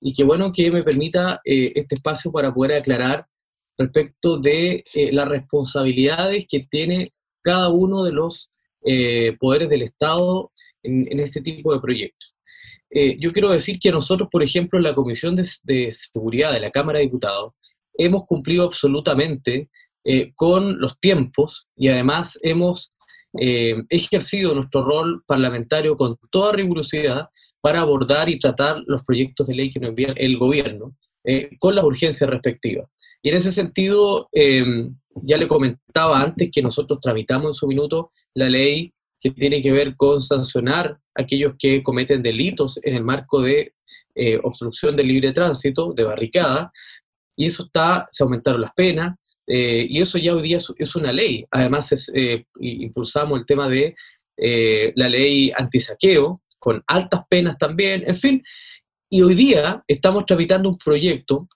y 0.00 0.14
que 0.14 0.24
bueno 0.24 0.52
que 0.52 0.70
me 0.70 0.82
permita 0.82 1.40
eh, 1.44 1.72
este 1.74 1.96
espacio 1.96 2.32
para 2.32 2.52
poder 2.52 2.78
aclarar 2.78 3.26
respecto 3.76 4.38
de 4.38 4.84
eh, 4.94 5.12
las 5.12 5.28
responsabilidades 5.28 6.46
que 6.48 6.66
tiene 6.70 7.12
cada 7.42 7.68
uno 7.68 8.04
de 8.04 8.12
los 8.12 8.50
eh, 8.84 9.36
poderes 9.38 9.68
del 9.68 9.82
Estado 9.82 10.52
en, 10.82 11.20
este 11.20 11.42
tipo 11.42 11.74
de 11.74 11.80
proyectos. 11.80 12.34
Yo 13.18 13.32
quiero 13.32 13.50
decir 13.50 13.78
que 13.78 13.92
nosotros, 13.92 14.28
por 14.32 14.42
ejemplo, 14.42 14.76
en 14.76 14.82
la 14.82 14.94
Comisión 14.94 15.36
de, 15.36 15.92
Seguridad 15.92 16.52
de 16.52 16.58
la 16.58 16.72
Cámara 16.72 16.98
de 16.98 17.04
Diputados, 17.04 17.52
hemos 17.94 18.24
cumplido 18.24 18.64
absolutamente 18.64 19.68
eh, 20.04 20.32
con 20.34 20.80
los 20.80 20.98
tiempos 20.98 21.68
y 21.76 21.88
además 21.88 22.38
hemos 22.42 22.92
ejercido 23.32 24.52
nuestro 24.54 24.84
rol 24.84 25.22
parlamentario 25.24 25.96
con 25.96 26.16
toda 26.32 26.52
rigurosidad 26.52 27.28
para 27.60 27.78
abordar 27.78 28.28
y 28.28 28.40
tratar 28.40 28.82
los 28.88 29.04
proyectos 29.04 29.46
de 29.46 29.54
ley 29.54 29.70
que 29.70 29.78
nos 29.78 29.90
envía 29.90 30.12
el 30.16 30.36
gobierno 30.36 30.96
con 31.60 31.76
las 31.76 31.84
urgencias 31.84 32.28
respectivas. 32.28 32.88
Y 33.22 33.28
en 33.28 33.36
ese 33.36 33.52
sentido, 33.52 34.28
ya 34.32 35.36
le 35.36 35.46
comentaba 35.46 36.20
antes 36.20 36.50
que 36.50 36.60
nosotros 36.60 36.98
tramitamos 37.00 37.46
en 37.46 37.54
su 37.54 37.68
minuto 37.68 38.10
la 38.34 38.48
ley 38.48 38.92
que 39.20 39.30
tiene 39.30 39.60
que 39.60 39.72
ver 39.72 39.94
con 39.96 40.22
sancionar 40.22 40.98
a 41.14 41.22
aquellos 41.22 41.54
que 41.58 41.82
cometen 41.82 42.22
delitos 42.22 42.80
en 42.82 42.96
el 42.96 43.04
marco 43.04 43.42
de 43.42 43.74
eh, 44.14 44.40
obstrucción 44.42 44.96
del 44.96 45.08
libre 45.08 45.32
tránsito, 45.32 45.92
de 45.92 46.04
barricada, 46.04 46.72
y 47.36 47.46
eso 47.46 47.64
está, 47.64 48.08
se 48.10 48.24
aumentaron 48.24 48.62
las 48.62 48.72
penas, 48.74 49.16
eh, 49.52 49.86
y 49.88 50.00
eso 50.00 50.16
ya 50.18 50.32
hoy 50.32 50.42
día 50.42 50.58
es, 50.58 50.96
una 50.96 51.12
ley. 51.12 51.44
Además, 51.50 52.10
eh, 52.14 52.44
impulsamos 52.60 53.38
el 53.38 53.46
tema 53.46 53.68
de 53.68 53.94
la 54.94 55.08
ley 55.08 55.52
antisaqueo, 55.54 56.40
con 56.58 56.82
altas 56.86 57.22
penas 57.28 57.58
también, 57.58 58.04
en 58.06 58.14
fin, 58.14 58.42
y 59.10 59.22
hoy 59.22 59.34
día 59.34 59.82
estamos 59.88 60.24
tramitando 60.24 60.68
un 60.68 60.78
proyecto 60.78 61.48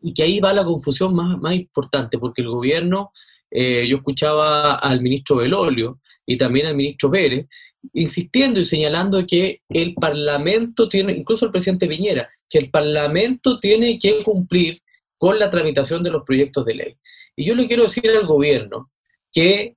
y 0.00 0.12
que 0.12 0.24
ahí 0.24 0.40
va 0.40 0.52
la 0.52 0.64
confusión 0.64 1.14
más, 1.14 1.38
más 1.38 1.54
importante, 1.54 2.18
porque 2.18 2.42
el 2.42 2.48
gobierno, 2.48 3.12
eh, 3.50 3.86
yo 3.88 3.98
escuchaba 3.98 4.74
al 4.74 5.00
ministro 5.00 5.36
Belolio 5.36 6.00
y 6.26 6.36
también 6.36 6.66
al 6.66 6.74
ministro 6.74 7.08
Pérez, 7.10 7.46
insistiendo 7.92 8.58
y 8.58 8.64
señalando 8.64 9.24
que 9.26 9.60
el 9.68 9.94
Parlamento 9.94 10.88
tiene, 10.88 11.12
incluso 11.12 11.46
el 11.46 11.52
presidente 11.52 11.86
Viñera, 11.86 12.28
que 12.50 12.58
el 12.58 12.70
Parlamento 12.70 13.60
tiene 13.60 13.96
que 13.98 14.22
cumplir 14.24 14.82
con 15.16 15.38
la 15.38 15.50
tramitación 15.50 16.02
de 16.02 16.10
los 16.10 16.24
proyectos 16.24 16.64
de 16.64 16.74
ley. 16.74 16.96
Y 17.36 17.46
yo 17.46 17.54
le 17.54 17.66
quiero 17.66 17.84
decir 17.84 18.08
al 18.10 18.26
gobierno 18.26 18.90
que 19.32 19.76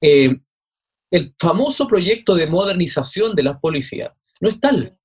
eh, 0.00 0.36
el 1.10 1.34
famoso 1.38 1.86
proyecto 1.86 2.34
de 2.34 2.46
modernización 2.46 3.34
de 3.34 3.42
las 3.42 3.58
policías 3.58 4.12
no 4.40 4.48
es 4.48 4.60
tal. 4.60 4.96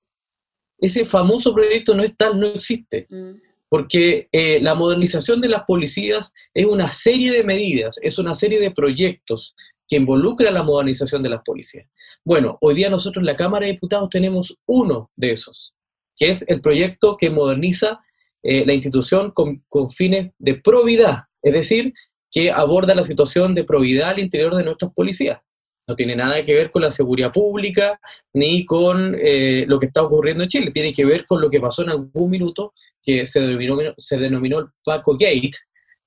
Ese 0.78 1.06
famoso 1.06 1.54
proyecto 1.54 1.96
no 1.96 2.04
es 2.04 2.16
tal, 2.18 2.40
no 2.40 2.48
existe. 2.48 3.08
Mm 3.10 3.34
porque 3.72 4.28
eh, 4.34 4.60
la 4.62 4.76
modernización 4.76 5.40
de 5.40 5.48
las 5.48 5.64
policías 5.64 6.34
es 6.54 6.66
una 6.66 6.90
serie 6.90 7.32
de 7.32 7.46
medidas, 7.46 7.98
es 8.02 8.20
una 8.20 8.36
serie 8.36 8.60
de 8.60 8.72
proyectos 8.72 9.56
que 9.88 9.96
involucra 9.96 10.52
la 10.52 10.62
modernización 10.62 11.24
de 11.24 11.30
las 11.30 11.42
policías. 11.42 11.88
Bueno, 12.26 12.58
hoy 12.60 12.76
día 12.76 12.90
nosotros 12.90 13.22
en 13.22 13.28
la 13.28 13.38
Cámara 13.38 13.66
de 13.66 13.72
Diputados 13.72 14.10
tenemos 14.10 14.58
uno 14.66 15.10
de 15.16 15.32
esos, 15.32 15.74
que 16.18 16.30
es 16.30 16.46
el 16.50 16.60
proyecto 16.60 17.16
que 17.16 17.30
moderniza 17.30 18.02
eh, 18.44 18.66
la 18.66 18.74
institución 18.74 19.32
con, 19.32 19.64
con, 19.70 19.90
fines 19.90 20.34
de 20.38 20.56
probidad, 20.56 21.20
es 21.42 21.54
decir, 21.54 21.94
que 22.32 22.52
aborda 22.52 22.96
la 22.96 23.04
situación 23.04 23.54
de 23.54 23.64
probidad 23.64 24.10
al 24.10 24.20
interior 24.20 24.56
de 24.56 24.64
nuestras 24.64 24.94
policías. 24.94 25.40
No 25.88 25.96
tiene 25.96 26.16
nada 26.16 26.46
que 26.46 26.54
ver 26.54 26.72
con 26.72 26.82
la 26.82 26.92
seguridad 26.92 27.32
pública 27.32 28.00
ni 28.34 28.64
con 28.66 29.16
eh, 29.20 29.66
lo 29.68 29.80
que 29.80 29.88
está 29.88 30.02
ocurriendo 30.02 30.44
en 30.44 30.50
Chile, 30.50 30.72
tiene 30.72 30.94
que 30.94 31.06
ver 31.06 31.26
con 31.26 31.42
lo 31.42 31.50
que 31.50 31.60
pasó 31.60 31.84
en 31.84 31.90
algún 31.90 32.30
minuto 32.30 32.74
que 33.04 33.26
se 33.26 33.42
denominó, 33.42 33.94
se 33.98 34.18
denominó 34.18 34.60
el 34.60 34.68
Paco 34.84 35.14
Gate 35.14 35.52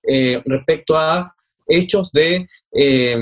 eh, 0.03 0.41
respecto 0.47 0.97
a 0.97 1.35
hechos 1.67 2.11
de, 2.13 2.47
eh, 2.73 3.17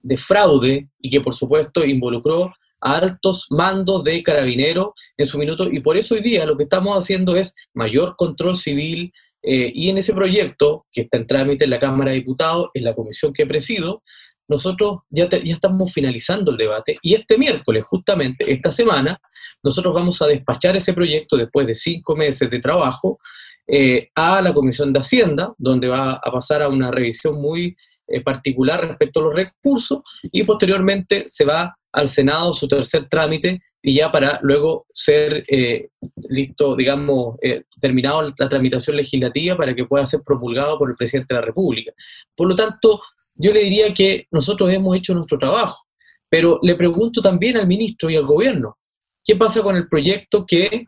de 0.00 0.16
fraude 0.16 0.88
y 0.98 1.10
que 1.10 1.20
por 1.20 1.34
supuesto 1.34 1.84
involucró 1.84 2.52
a 2.80 2.98
altos 2.98 3.46
mandos 3.50 4.04
de 4.04 4.22
carabineros 4.22 4.88
en 5.16 5.26
su 5.26 5.38
minuto 5.38 5.70
y 5.70 5.80
por 5.80 5.96
eso 5.96 6.14
hoy 6.14 6.20
día 6.20 6.44
lo 6.44 6.56
que 6.56 6.64
estamos 6.64 6.96
haciendo 6.96 7.36
es 7.36 7.54
mayor 7.72 8.16
control 8.16 8.56
civil 8.56 9.12
eh, 9.46 9.70
y 9.74 9.90
en 9.90 9.98
ese 9.98 10.14
proyecto 10.14 10.86
que 10.90 11.02
está 11.02 11.18
en 11.18 11.26
trámite 11.26 11.64
en 11.64 11.70
la 11.70 11.78
Cámara 11.78 12.10
de 12.10 12.18
Diputados, 12.18 12.68
en 12.72 12.84
la 12.84 12.94
comisión 12.94 13.32
que 13.32 13.46
presido, 13.46 14.02
nosotros 14.48 15.00
ya, 15.10 15.28
ya 15.28 15.54
estamos 15.54 15.92
finalizando 15.92 16.50
el 16.50 16.56
debate 16.56 16.96
y 17.02 17.14
este 17.14 17.36
miércoles, 17.36 17.84
justamente 17.84 18.50
esta 18.50 18.70
semana, 18.70 19.20
nosotros 19.62 19.94
vamos 19.94 20.20
a 20.22 20.26
despachar 20.26 20.76
ese 20.76 20.92
proyecto 20.92 21.36
después 21.36 21.66
de 21.66 21.74
cinco 21.74 22.16
meses 22.16 22.50
de 22.50 22.60
trabajo 22.60 23.18
eh, 23.66 24.08
a 24.14 24.42
la 24.42 24.52
Comisión 24.52 24.92
de 24.92 25.00
Hacienda, 25.00 25.54
donde 25.56 25.88
va 25.88 26.12
a 26.12 26.30
pasar 26.30 26.62
a 26.62 26.68
una 26.68 26.90
revisión 26.90 27.40
muy 27.40 27.76
eh, 28.06 28.20
particular 28.20 28.86
respecto 28.86 29.20
a 29.20 29.22
los 29.24 29.34
recursos 29.34 30.00
y 30.24 30.42
posteriormente 30.42 31.24
se 31.26 31.44
va 31.44 31.74
al 31.94 32.08
Senado 32.08 32.52
su 32.52 32.68
tercer 32.68 33.08
trámite 33.08 33.62
y 33.82 33.94
ya 33.94 34.12
para 34.12 34.38
luego 34.42 34.86
ser 34.92 35.44
eh, 35.48 35.88
listo, 36.28 36.76
digamos, 36.76 37.36
terminado 37.80 38.34
la 38.38 38.48
tramitación 38.48 38.96
legislativa 38.96 39.56
para 39.56 39.74
que 39.74 39.84
pueda 39.84 40.04
ser 40.06 40.20
promulgado 40.22 40.78
por 40.78 40.90
el 40.90 40.96
presidente 40.96 41.34
de 41.34 41.40
la 41.40 41.46
República. 41.46 41.92
Por 42.36 42.48
lo 42.48 42.56
tanto, 42.56 43.00
yo 43.34 43.52
le 43.52 43.60
diría 43.62 43.92
que 43.94 44.26
nosotros 44.30 44.70
hemos 44.70 44.96
hecho 44.96 45.14
nuestro 45.14 45.38
trabajo, 45.38 45.86
pero 46.28 46.58
le 46.62 46.74
pregunto 46.74 47.22
también 47.22 47.56
al 47.56 47.66
ministro 47.66 48.10
y 48.10 48.16
al 48.16 48.26
gobierno, 48.26 48.78
¿Qué 49.24 49.36
pasa 49.36 49.62
con 49.62 49.74
el 49.74 49.88
proyecto 49.88 50.44
que 50.46 50.84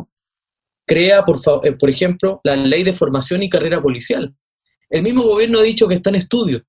crea, 0.86 1.24
por, 1.24 1.38
eh, 1.64 1.72
por 1.72 1.88
ejemplo, 1.88 2.40
la 2.44 2.54
ley 2.54 2.82
de 2.82 2.92
formación 2.92 3.42
y 3.42 3.48
carrera 3.48 3.80
policial? 3.80 4.34
El 4.90 5.02
mismo 5.02 5.22
gobierno 5.22 5.58
ha 5.58 5.62
dicho 5.62 5.88
que 5.88 5.94
está 5.94 6.10
en 6.10 6.16
estudio. 6.16 6.62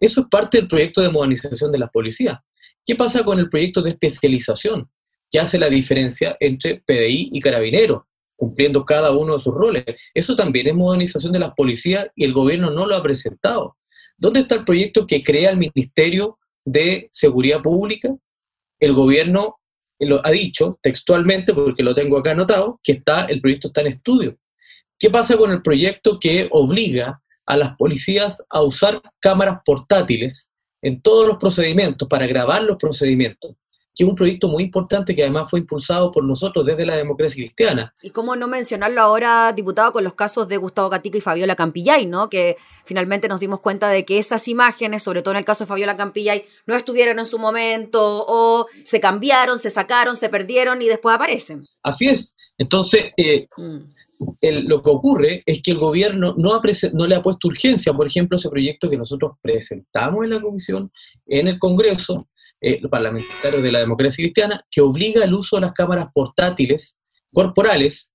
Eso 0.00 0.22
es 0.22 0.26
parte 0.28 0.58
del 0.58 0.68
proyecto 0.68 1.02
de 1.02 1.10
modernización 1.10 1.70
de 1.70 1.78
las 1.78 1.90
policías. 1.90 2.38
¿Qué 2.84 2.96
pasa 2.96 3.24
con 3.24 3.38
el 3.38 3.48
proyecto 3.48 3.80
de 3.80 3.90
especialización, 3.90 4.90
que 5.30 5.38
hace 5.38 5.58
la 5.58 5.68
diferencia 5.68 6.36
entre 6.40 6.82
PDI 6.84 7.30
y 7.32 7.40
carabineros, 7.40 8.02
cumpliendo 8.36 8.84
cada 8.84 9.12
uno 9.12 9.34
de 9.34 9.40
sus 9.40 9.54
roles? 9.54 9.84
Eso 10.12 10.34
también 10.34 10.66
es 10.66 10.74
modernización 10.74 11.32
de 11.32 11.38
las 11.38 11.54
policías 11.54 12.08
y 12.16 12.24
el 12.24 12.32
gobierno 12.32 12.70
no 12.70 12.86
lo 12.86 12.96
ha 12.96 13.02
presentado. 13.02 13.76
¿Dónde 14.16 14.40
está 14.40 14.56
el 14.56 14.64
proyecto 14.64 15.06
que 15.06 15.22
crea 15.22 15.50
el 15.50 15.58
Ministerio 15.58 16.38
de 16.64 17.08
Seguridad 17.12 17.62
Pública? 17.62 18.14
El 18.80 18.94
gobierno 18.94 19.60
lo 20.00 20.24
ha 20.26 20.30
dicho 20.30 20.78
textualmente, 20.82 21.54
porque 21.54 21.82
lo 21.82 21.94
tengo 21.94 22.18
acá 22.18 22.32
anotado, 22.32 22.80
que 22.82 22.92
está, 22.92 23.22
el 23.22 23.40
proyecto 23.40 23.68
está 23.68 23.82
en 23.82 23.88
estudio. 23.88 24.36
¿Qué 24.98 25.10
pasa 25.10 25.36
con 25.36 25.50
el 25.50 25.62
proyecto 25.62 26.18
que 26.20 26.48
obliga 26.50 27.22
a 27.46 27.56
las 27.56 27.76
policías 27.76 28.44
a 28.50 28.62
usar 28.62 29.02
cámaras 29.20 29.60
portátiles 29.64 30.51
en 30.82 31.00
todos 31.00 31.26
los 31.26 31.38
procedimientos 31.38 32.08
para 32.08 32.26
grabar 32.26 32.62
los 32.64 32.76
procedimientos? 32.76 33.52
que 33.94 34.04
es 34.04 34.08
un 34.08 34.16
proyecto 34.16 34.48
muy 34.48 34.62
importante 34.62 35.14
que 35.14 35.22
además 35.22 35.50
fue 35.50 35.60
impulsado 35.60 36.10
por 36.12 36.24
nosotros 36.24 36.64
desde 36.64 36.86
la 36.86 36.96
democracia 36.96 37.44
cristiana. 37.44 37.94
Y 38.02 38.10
cómo 38.10 38.36
no 38.36 38.48
mencionarlo 38.48 39.00
ahora, 39.02 39.52
diputado, 39.52 39.92
con 39.92 40.02
los 40.02 40.14
casos 40.14 40.48
de 40.48 40.56
Gustavo 40.56 40.88
Gatica 40.88 41.18
y 41.18 41.20
Fabiola 41.20 41.56
Campillay, 41.56 42.06
¿no? 42.06 42.30
Que 42.30 42.56
finalmente 42.84 43.28
nos 43.28 43.40
dimos 43.40 43.60
cuenta 43.60 43.90
de 43.90 44.04
que 44.04 44.18
esas 44.18 44.48
imágenes, 44.48 45.02
sobre 45.02 45.20
todo 45.20 45.32
en 45.32 45.38
el 45.38 45.44
caso 45.44 45.64
de 45.64 45.68
Fabiola 45.68 45.96
Campillay, 45.96 46.44
no 46.66 46.74
estuvieron 46.74 47.18
en 47.18 47.26
su 47.26 47.38
momento 47.38 48.24
o 48.26 48.66
se 48.84 48.98
cambiaron, 48.98 49.58
se 49.58 49.68
sacaron, 49.68 50.16
se 50.16 50.30
perdieron 50.30 50.80
y 50.80 50.86
después 50.86 51.14
aparecen. 51.14 51.68
Así 51.82 52.08
es. 52.08 52.34
Entonces, 52.56 53.12
eh, 53.18 53.46
mm. 53.56 53.78
Lo 54.40 54.82
que 54.82 54.90
ocurre 54.90 55.42
es 55.46 55.62
que 55.62 55.72
el 55.72 55.78
gobierno 55.78 56.34
no, 56.36 56.60
no 56.92 57.06
le 57.06 57.14
ha 57.14 57.22
puesto 57.22 57.48
urgencia, 57.48 57.92
por 57.92 58.06
ejemplo, 58.06 58.36
ese 58.36 58.48
proyecto 58.48 58.88
que 58.88 58.96
nosotros 58.96 59.32
presentamos 59.40 60.24
en 60.24 60.30
la 60.30 60.40
comisión, 60.40 60.90
en 61.26 61.48
el 61.48 61.58
Congreso, 61.58 62.28
eh, 62.60 62.78
los 62.80 62.90
parlamentarios 62.90 63.62
de 63.62 63.72
la 63.72 63.80
democracia 63.80 64.22
cristiana, 64.22 64.64
que 64.70 64.80
obliga 64.80 65.24
el 65.24 65.34
uso 65.34 65.56
de 65.56 65.62
las 65.62 65.72
cámaras 65.72 66.06
portátiles 66.14 66.98
corporales 67.32 68.12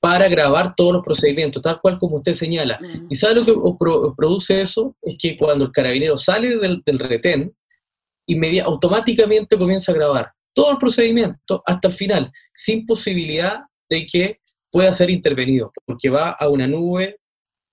para 0.00 0.28
grabar 0.28 0.74
todos 0.74 0.94
los 0.94 1.04
procedimientos, 1.04 1.62
tal 1.62 1.80
cual 1.80 1.98
como 1.98 2.16
usted 2.16 2.32
señala. 2.32 2.78
Mm. 2.80 3.06
¿Y 3.10 3.16
sabe 3.16 3.34
lo 3.34 3.44
que 3.44 3.54
produce 4.16 4.62
eso? 4.62 4.96
Es 5.02 5.16
que 5.18 5.36
cuando 5.36 5.66
el 5.66 5.72
carabinero 5.72 6.16
sale 6.16 6.56
del, 6.56 6.82
del 6.84 6.98
retén, 6.98 7.54
automáticamente 8.64 9.58
comienza 9.58 9.92
a 9.92 9.94
grabar 9.94 10.32
todo 10.54 10.72
el 10.72 10.78
procedimiento 10.78 11.62
hasta 11.66 11.88
el 11.88 11.94
final, 11.94 12.32
sin 12.54 12.86
posibilidad 12.86 13.60
de 13.88 14.06
que 14.06 14.39
pueda 14.70 14.92
ser 14.94 15.10
intervenido, 15.10 15.72
porque 15.84 16.10
va 16.10 16.30
a 16.30 16.48
una 16.48 16.66
nube 16.66 17.18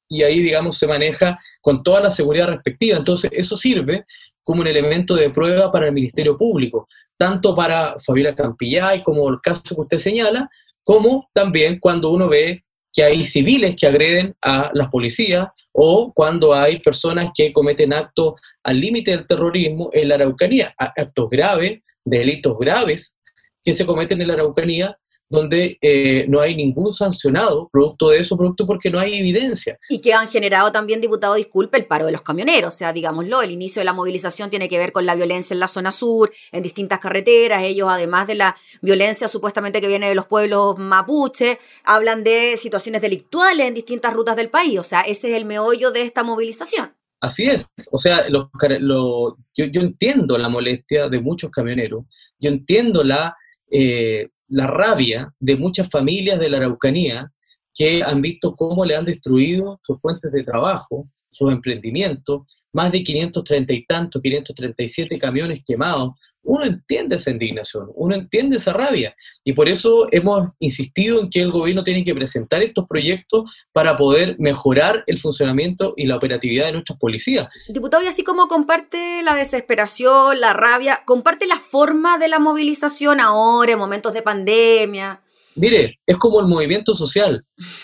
y 0.10 0.24
ahí, 0.24 0.42
digamos, 0.42 0.77
se 0.77 0.88
maneja 0.88 1.39
con 1.62 1.84
toda 1.84 2.01
la 2.01 2.12
seguridad 2.12 2.48
respectiva. 2.48 2.98
Entonces, 2.98 3.30
eso 3.34 3.58
sirve 3.58 4.06
como 4.44 4.62
un 4.62 4.68
elemento 4.68 5.16
de 5.16 5.30
prueba 5.30 5.72
para 5.72 5.88
el 5.88 5.94
Ministerio 5.94 6.38
Público, 6.38 6.88
tanto 7.18 7.56
para 7.56 7.96
Fabiola 8.00 8.36
Campillay, 8.36 9.04
como 9.04 9.27
el 9.30 9.42
caso 9.42 9.75
que 9.75 9.82
usted 9.82 9.98
señala, 9.98 10.50
como 10.84 11.30
también 11.34 11.80
cuando 11.80 12.12
uno 12.12 12.30
ve 12.30 12.63
que 12.94 13.04
hay 13.04 13.25
civiles 13.25 13.75
que 13.75 13.88
agreden 13.88 14.36
a 14.42 14.72
las 14.74 14.88
policías 14.88 15.50
o 15.74 16.12
cuando 16.13 16.54
hay 16.54 16.80
personas 16.80 17.32
que 17.36 17.54
cometen 17.54 17.94
actos 17.94 18.36
al 18.63 18.80
límite 18.80 19.12
del 19.12 19.27
terrorismo 19.27 19.89
en 19.94 20.10
la 20.10 20.16
Araucanía, 20.16 20.74
actos 20.77 21.30
graves, 21.30 21.82
delitos 22.04 22.58
graves 22.58 23.18
que 23.63 23.74
se 23.74 23.86
cometen 23.86 24.22
en 24.22 24.30
la 24.30 24.34
Araucanía 24.36 24.98
donde 25.29 25.77
eh, 25.81 26.25
no 26.29 26.39
hay 26.39 26.55
ningún 26.55 26.93
sancionado 26.93 27.69
producto 27.69 28.10
de 28.10 28.19
eso, 28.19 28.38
producto 28.38 28.65
porque 28.65 28.89
no 28.89 29.00
hay 29.00 29.19
evidencia. 29.19 29.77
Y 29.89 30.00
que 30.00 30.13
han 30.13 30.29
generado 30.29 30.72
también, 30.72 31.01
diputado, 31.01 31.36
disculpe, 31.36 31.77
el 31.77 31.86
paro 31.86 32.05
de 32.05 32.13
los 32.13 32.22
camioneros. 32.22 32.74
O 32.74 32.77
sea, 32.77 32.93
digámoslo, 32.93 33.41
el 33.41 33.51
inicio 33.51 33.81
de 33.81 33.86
la 33.86 33.93
movilización 33.93 34.50
tiene 34.50 34.69
que 34.69 34.77
ver 34.77 34.91
con 34.91 35.05
la 35.05 35.15
violencia 35.15 35.53
en 35.53 35.60
la 35.60 35.67
zona 35.67 35.91
sur, 35.91 36.31
en 36.51 36.63
distintas 36.63 37.00
carreteras. 37.00 37.63
Ellos, 37.63 37.89
además 37.89 38.27
de 38.27 38.36
la 38.36 38.55
violencia 38.81 39.27
supuestamente 39.27 39.81
que 39.81 39.88
viene 39.88 40.07
de 40.07 40.15
los 40.15 40.27
pueblos 40.27 40.77
mapuche, 40.77 41.60
hablan 41.84 42.24
de 42.24 42.55
situaciones 42.57 43.01
delictuales 43.01 43.67
en 43.67 43.74
distintas 43.74 44.13
rutas 44.13 44.36
del 44.36 44.50
país. 44.50 44.79
O 44.79 44.84
sea, 44.84 45.01
ese 45.01 45.29
es 45.29 45.36
el 45.36 45.46
meollo 45.46 45.91
de 45.91 46.03
esta 46.03 46.24
movilización. 46.24 46.93
Así 47.19 47.48
es. 47.48 47.67
O 47.91 47.98
sea, 47.98 48.27
yo, 48.29 49.34
yo, 49.55 49.81
entiendo 49.81 50.38
la 50.38 50.50
molestia 50.50 51.10
de 51.10 51.19
muchos 51.19 51.50
camioneros. 51.51 52.05
Yo 52.39 52.50
entiendo 52.50 53.03
la... 53.03 53.36
Eh, 53.69 54.30
la 54.47 54.67
rabia 54.67 55.33
de 55.39 55.55
muchas 55.55 55.89
familias 55.89 56.39
de 56.39 56.49
la 56.49 56.57
Araucanía 56.57 57.31
que 57.73 58.01
han 58.03 58.21
visto 58.21 58.53
cómo 58.53 58.86
le 58.86 58.95
han 58.95 59.05
destruido 59.05 59.79
sus 59.83 60.01
fuentes 60.01 60.31
de 60.31 60.43
trabajo, 60.43 61.10
sus 61.31 61.51
emprendimientos, 61.51 62.41
más 62.73 62.91
de 62.91 63.03
530 63.03 63.73
y 63.73 63.86
tantos, 63.86 64.21
537 64.21 65.19
camiones 65.19 65.62
quemados, 65.65 66.13
uno 66.47 66.63
entiende 66.63 67.17
esa 67.17 67.29
indignación, 67.29 67.89
uno 67.93 68.15
entiende 68.15 68.55
esa 68.55 68.71
rabia. 68.71 69.13
Y 69.43 69.51
por 69.51 69.67
eso 69.67 70.07
hemos 70.12 70.49
insistido 70.60 71.19
en 71.19 71.29
que 71.29 71.41
el 71.41 71.51
gobierno 71.51 71.83
tiene 71.83 72.05
que 72.05 72.15
presentar 72.15 72.63
estos 72.63 72.88
proyectos 72.88 73.51
para 73.73 73.97
poder 73.97 74.38
mejorar 74.39 75.03
el 75.07 75.19
funcionamiento 75.19 75.93
y 75.97 76.05
la 76.05 76.15
operatividad 76.15 76.67
de 76.67 76.71
nuestras 76.71 76.97
policías. 76.97 77.47
Diputado, 77.67 78.01
y 78.03 78.07
así 78.07 78.23
como 78.23 78.47
comparte 78.47 79.21
la 79.23 79.36
desesperación, 79.36 80.39
la 80.39 80.53
rabia, 80.53 81.03
comparte 81.05 81.47
la 81.47 81.57
forma 81.57 82.17
de 82.17 82.29
la 82.29 82.39
movilización 82.39 83.19
ahora, 83.19 83.73
en 83.73 83.79
momentos 83.79 84.13
de 84.13 84.21
pandemia. 84.21 85.21
Mire, 85.55 85.99
es 86.05 86.17
como 86.17 86.39
el 86.39 86.47
movimiento 86.47 86.93
social. 86.93 87.43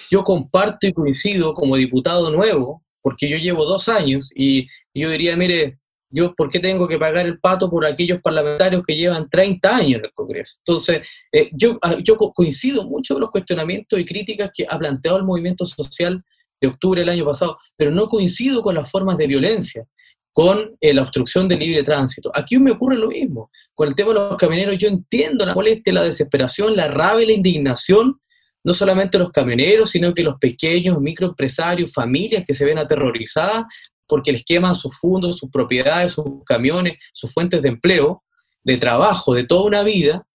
Yo 0.09 0.23
comparto 0.23 0.87
y 0.87 0.93
coincido 0.93 1.53
como 1.53 1.75
diputado 1.75 2.31
nuevo, 2.31 2.81
porque 3.01 3.29
yo 3.29 3.35
llevo 3.35 3.65
dos 3.65 3.89
años 3.89 4.31
y 4.33 4.67
yo 4.93 5.09
diría, 5.09 5.35
mire, 5.35 5.79
yo, 6.13 6.35
¿por 6.35 6.49
qué 6.49 6.59
tengo 6.59 6.87
que 6.87 6.99
pagar 6.99 7.25
el 7.25 7.39
pato 7.39 7.69
por 7.69 7.85
aquellos 7.85 8.21
parlamentarios 8.21 8.83
que 8.85 8.95
llevan 8.95 9.27
30 9.29 9.75
años 9.75 9.99
en 9.99 10.05
el 10.05 10.13
Congreso? 10.13 10.57
Entonces, 10.59 11.01
eh, 11.31 11.49
yo, 11.53 11.79
ah, 11.81 11.97
yo 12.03 12.15
coincido 12.17 12.83
mucho 12.83 13.15
con 13.15 13.21
los 13.21 13.31
cuestionamientos 13.31 13.99
y 13.99 14.05
críticas 14.05 14.51
que 14.53 14.65
ha 14.69 14.77
planteado 14.77 15.17
el 15.17 15.23
movimiento 15.23 15.65
social 15.65 16.23
de 16.61 16.67
octubre 16.67 17.01
del 17.01 17.09
año 17.09 17.25
pasado, 17.25 17.57
pero 17.75 17.89
no 17.89 18.07
coincido 18.07 18.61
con 18.61 18.75
las 18.75 18.91
formas 18.91 19.17
de 19.17 19.25
violencia, 19.25 19.85
con 20.31 20.75
eh, 20.79 20.93
la 20.93 21.01
obstrucción 21.01 21.47
del 21.47 21.59
libre 21.59 21.81
tránsito. 21.81 22.31
Aquí 22.33 22.59
me 22.59 22.71
ocurre 22.71 22.95
lo 22.95 23.07
mismo. 23.07 23.49
Con 23.73 23.87
el 23.87 23.95
tema 23.95 24.13
de 24.13 24.19
los 24.19 24.37
camioneros, 24.37 24.77
yo 24.77 24.89
entiendo 24.89 25.45
la 25.47 25.55
molestia, 25.55 25.93
la 25.93 26.03
desesperación, 26.03 26.75
la 26.75 26.87
rabia 26.87 27.25
la 27.25 27.33
indignación, 27.33 28.19
no 28.63 28.73
solamente 28.73 29.17
los 29.17 29.31
camioneros, 29.31 29.89
sino 29.89 30.13
que 30.13 30.23
los 30.23 30.35
pequeños 30.39 31.01
microempresarios, 31.01 31.91
familias 31.91 32.43
que 32.45 32.53
se 32.53 32.65
ven 32.65 32.77
aterrorizadas 32.77 33.65
porque 34.07 34.31
les 34.31 34.43
queman 34.43 34.75
sus 34.75 34.99
fondos, 34.99 35.37
sus 35.37 35.49
propiedades, 35.49 36.13
sus 36.13 36.25
camiones, 36.45 36.97
sus 37.13 37.33
fuentes 37.33 37.61
de 37.61 37.69
empleo, 37.69 38.23
de 38.63 38.77
trabajo, 38.77 39.33
de 39.33 39.45
toda 39.45 39.63
una 39.63 39.83
vida, 39.83 40.25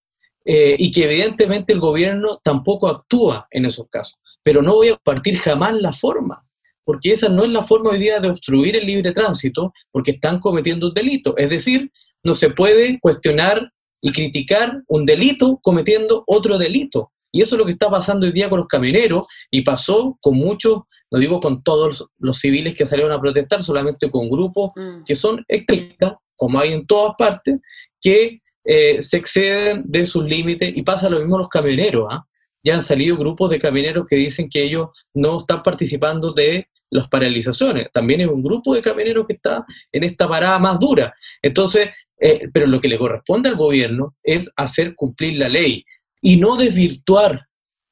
eh, 0.45 0.77
y 0.79 0.91
que 0.91 1.05
evidentemente 1.05 1.73
el 1.73 1.81
gobierno 1.81 2.41
tampoco 2.43 2.89
actúa 2.89 3.47
en 3.51 3.67
esos 3.67 3.87
casos. 3.91 4.19
Pero 4.43 4.63
no 4.63 4.75
voy 4.75 4.89
a 4.89 4.97
partir 4.97 5.39
jamás 5.39 5.75
la 5.75 5.93
forma, 5.93 6.47
porque 6.85 7.13
esa 7.13 7.29
no 7.29 7.45
es 7.45 7.51
la 7.51 7.63
forma 7.63 7.91
hoy 7.91 7.99
día 7.99 8.19
de 8.19 8.29
obstruir 8.29 8.77
el 8.77 8.87
libre 8.87 9.13
tránsito, 9.13 9.75
porque 9.91 10.13
están 10.13 10.41
cometiendo 10.41 10.89
un 10.89 10.95
delito. 10.95 11.37
Es 11.37 11.51
decir, 11.51 11.91
no 12.23 12.35
se 12.35 12.51
puede 12.51 12.99
cuestionar 13.01 13.71
y 14.01 14.13
criticar 14.13 14.83
un 14.87 15.05
delito 15.05 15.59
cometiendo 15.63 16.25
otro 16.27 16.57
delito. 16.57 17.13
Y 17.31 17.43
eso 17.43 17.57
es 17.57 17.59
lo 17.59 17.67
que 17.67 17.73
está 17.73 17.91
pasando 17.91 18.27
hoy 18.27 18.33
día 18.33 18.49
con 18.49 18.61
los 18.61 18.69
camioneros 18.69 19.27
y 19.51 19.63
pasó 19.63 20.17
con 20.21 20.37
muchos 20.37 20.83
no 21.11 21.19
digo 21.19 21.41
con 21.41 21.63
todos 21.63 22.07
los 22.19 22.39
civiles 22.39 22.75
que 22.75 22.87
salieron 22.87 23.13
a 23.13 23.21
protestar, 23.21 23.63
solamente 23.63 24.11
con 24.11 24.29
grupos 24.29 24.73
mm. 24.77 25.05
que 25.05 25.15
son 25.15 25.45
extremistas, 25.49 26.15
como 26.37 26.61
hay 26.61 26.73
en 26.73 26.87
todas 26.87 27.15
partes, 27.19 27.57
que 28.01 28.41
eh, 28.65 29.01
se 29.01 29.17
exceden 29.17 29.85
de 29.87 30.05
sus 30.05 30.25
límites 30.25 30.77
y 30.77 30.83
pasa 30.83 31.09
lo 31.09 31.19
mismo 31.19 31.39
los 31.39 31.49
camioneros. 31.49 32.07
¿ah? 32.11 32.27
Ya 32.63 32.75
han 32.75 32.83
salido 32.83 33.17
grupos 33.17 33.51
de 33.51 33.59
camioneros 33.59 34.07
que 34.07 34.17
dicen 34.17 34.49
que 34.49 34.63
ellos 34.63 34.89
no 35.15 35.41
están 35.41 35.63
participando 35.63 36.33
de 36.33 36.69
las 36.91 37.09
paralizaciones. 37.09 37.89
También 37.93 38.21
es 38.21 38.29
un 38.29 38.43
grupo 38.43 38.75
de 38.75 38.83
camioneros 38.83 39.27
que 39.27 39.35
está 39.35 39.65
en 39.93 40.05
esta 40.05 40.29
parada 40.29 40.59
más 40.59 40.79
dura. 40.79 41.15
Entonces, 41.43 41.91
eh, 42.21 42.49
pero 42.53 42.67
lo 42.67 42.81
que 42.81 42.89
le 42.89 42.99
corresponde 42.99 43.49
al 43.49 43.57
gobierno 43.57 44.17
es 44.23 44.51
hacer 44.57 44.95
cumplir 44.95 45.39
la 45.39 45.49
ley 45.49 45.85
y 46.21 46.37
no 46.37 46.57
desvirtuar 46.57 47.48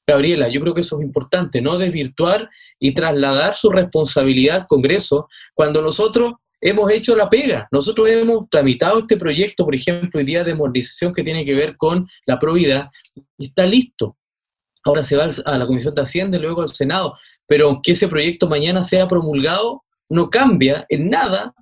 Gabriela, 0.06 0.48
yo 0.48 0.60
creo 0.60 0.74
que 0.74 0.82
eso 0.82 0.98
es 0.98 1.04
importante, 1.04 1.60
no 1.60 1.78
desvirtuar 1.78 2.48
y 2.78 2.94
trasladar 2.94 3.54
su 3.54 3.70
responsabilidad 3.70 4.56
al 4.56 4.66
Congreso 4.66 5.28
cuando 5.54 5.82
nosotros 5.82 6.34
hemos 6.60 6.90
hecho 6.92 7.16
la 7.16 7.28
pega. 7.28 7.66
Nosotros 7.72 8.08
hemos 8.08 8.48
tramitado 8.48 9.00
este 9.00 9.16
proyecto, 9.16 9.64
por 9.64 9.74
ejemplo, 9.74 10.18
hoy 10.18 10.24
día 10.24 10.44
de 10.44 10.54
modernización 10.54 11.12
que 11.12 11.24
tiene 11.24 11.44
que 11.44 11.54
ver 11.54 11.76
con 11.76 12.08
la 12.24 12.38
probidad, 12.38 12.88
y 13.36 13.46
está 13.46 13.66
listo. 13.66 14.16
Ahora 14.84 15.02
se 15.02 15.16
va 15.16 15.28
a 15.44 15.58
la 15.58 15.66
Comisión 15.66 15.94
de 15.94 16.02
Hacienda 16.02 16.38
y 16.38 16.40
luego 16.40 16.62
al 16.62 16.68
Senado, 16.68 17.16
pero 17.46 17.80
que 17.82 17.92
ese 17.92 18.06
proyecto 18.06 18.48
mañana 18.48 18.84
sea 18.84 19.08
promulgado 19.08 19.82
no 20.08 20.30
cambia 20.30 20.86
en 20.88 21.10
nada 21.10 21.52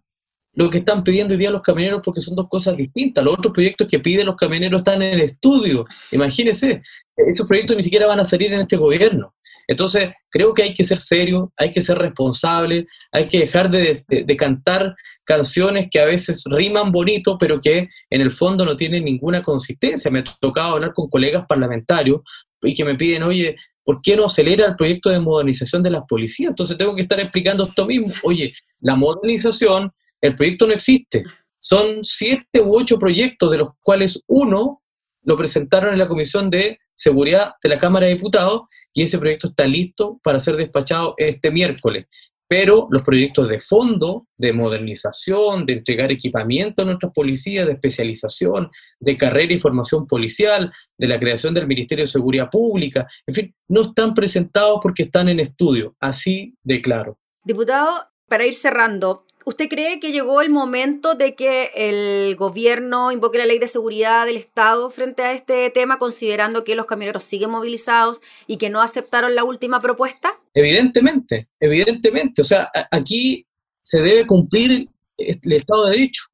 lo 0.55 0.71
que 0.71 0.79
están 0.79 1.03
pidiendo 1.03 1.35
hoy 1.35 1.39
día 1.39 1.51
los 1.51 1.63
camioneros 1.63 2.01
porque 2.05 2.21
son 2.21 2.37
dos 2.37 2.49
cosas 2.49 2.77
distintas. 2.77 3.25
Los 3.25 3.35
otros 3.35 3.53
proyectos 3.53 3.89
que 3.89 3.99
piden 3.99 4.27
los 4.27 4.37
camioneros 4.37 4.79
están 4.79 5.03
en 5.03 5.15
el 5.15 5.21
estudio. 5.21 5.85
Imagínense, 6.13 6.83
esos 7.17 7.47
proyectos 7.47 7.77
ni 7.77 7.83
siquiera 7.83 8.07
van 8.07 8.21
a 8.21 8.25
salir 8.25 8.53
en 8.53 8.61
este 8.61 8.77
gobierno. 8.77 9.35
Entonces, 9.67 10.11
creo 10.31 10.53
que 10.53 10.63
hay 10.63 10.75
que 10.75 10.85
ser 10.85 10.99
serio, 10.99 11.53
hay 11.57 11.71
que 11.71 11.81
ser 11.81 11.97
responsable, 11.99 12.87
hay 13.11 13.27
que 13.27 13.41
dejar 13.41 13.71
de, 13.71 14.37
cantar 14.37 14.95
canciones 15.25 15.89
que 15.91 16.01
a 16.01 16.05
veces 16.05 16.45
riman 16.51 16.93
bonito, 16.93 17.39
pero 17.39 17.61
que 17.61 17.89
en 18.11 18.21
el 18.21 18.31
fondo 18.31 18.65
no 18.65 18.77
tienen 18.77 19.05
ninguna 19.05 19.43
consistencia. 19.43 20.11
Me 20.11 20.21
ha 20.21 20.25
tocado 20.39 20.75
hablar 20.75 20.93
con 20.93 21.09
colegas 21.09 21.47
parlamentarios 21.49 22.21
y 22.61 22.75
que 22.75 22.85
me 22.85 22.95
piden, 22.95 23.23
oye, 23.23 23.57
¿por 23.83 24.01
qué 24.03 24.17
no 24.17 24.27
acelera 24.27 24.67
el 24.67 24.77
proyecto 24.77 25.09
de 25.09 25.19
modernización 25.19 25.83
de 25.83 25.91
las 25.91 26.03
policías? 26.07 26.51
Entonces 26.51 26.77
tengo 26.77 26.95
que 26.95 27.03
estar 27.03 27.19
explicando 27.19 27.65
esto 27.65 27.87
mismo. 27.87 28.13
Oye, 28.23 28.55
la 28.81 28.97
modernización 28.97 29.93
el 30.21 30.35
proyecto 30.35 30.67
no 30.67 30.73
existe. 30.73 31.25
Son 31.59 32.01
siete 32.03 32.61
u 32.63 32.77
ocho 32.77 32.99
proyectos, 32.99 33.51
de 33.51 33.59
los 33.59 33.69
cuales 33.83 34.23
uno 34.27 34.83
lo 35.23 35.37
presentaron 35.37 35.93
en 35.93 35.99
la 35.99 36.09
Comisión 36.09 36.51
de 36.51 36.79
Seguridad 36.95 37.55
de 37.63 37.71
la 37.71 37.79
Cámara 37.79 38.07
de 38.07 38.15
Diputados 38.15 38.63
y 38.93 39.03
ese 39.03 39.19
proyecto 39.19 39.49
está 39.49 39.67
listo 39.67 40.21
para 40.23 40.41
ser 40.41 40.57
despachado 40.57 41.15
este 41.17 41.51
miércoles. 41.51 42.07
Pero 42.47 42.87
los 42.91 43.03
proyectos 43.03 43.49
de 43.49 43.59
fondo, 43.59 44.29
de 44.37 44.53
modernización, 44.53 45.65
de 45.65 45.73
entregar 45.73 46.13
equipamiento 46.13 46.83
a 46.83 46.85
nuestras 46.85 47.11
policías, 47.13 47.67
de 47.67 47.73
especialización, 47.73 48.71
de 49.01 49.17
carrera 49.17 49.55
y 49.55 49.59
formación 49.59 50.07
policial, 50.07 50.71
de 50.99 51.09
la 51.09 51.19
creación 51.19 51.55
del 51.55 51.67
Ministerio 51.67 52.05
de 52.05 52.11
Seguridad 52.11 52.51
Pública, 52.51 53.09
en 53.27 53.35
fin, 53.35 53.55
no 53.69 53.81
están 53.81 54.13
presentados 54.13 54.79
porque 54.83 55.05
están 55.05 55.29
en 55.31 55.41
estudio, 55.41 55.97
así 55.99 56.55
de 56.63 56.83
claro. 56.83 57.19
Diputado, 57.43 57.91
para 58.29 58.47
ir 58.47 58.55
cerrando, 58.55 59.27
¿Usted 59.47 59.69
cree 59.69 60.01
que 60.01 60.11
llegó 60.11 60.41
el 60.41 60.49
momento 60.49 61.15
de 61.15 61.35
que 61.35 61.71
el 61.75 62.35
gobierno 62.35 63.13
invoque 63.13 63.37
la 63.37 63.45
ley 63.45 63.59
de 63.59 63.67
seguridad 63.67 64.25
del 64.25 64.39
Estado 64.39 64.89
frente 64.89 65.23
a 65.23 65.33
este 65.33 65.69
tema, 65.69 65.99
considerando 65.99 66.65
que 66.65 66.75
los 66.75 66.87
camioneros 66.87 67.25
siguen 67.25 67.51
movilizados 67.51 68.23
y 68.47 68.57
que 68.57 68.71
no 68.71 68.81
aceptaron 68.81 69.35
la 69.35 69.45
última 69.45 69.83
propuesta? 69.83 70.41
Evidentemente, 70.55 71.49
evidentemente. 71.61 72.41
O 72.41 72.45
sea, 72.45 72.71
aquí 72.91 73.47
se 73.83 74.01
debe 74.01 74.27
cumplir 74.27 74.89
el 75.19 75.53
Estado 75.53 75.85
de 75.87 75.91
Derecho. 75.91 76.25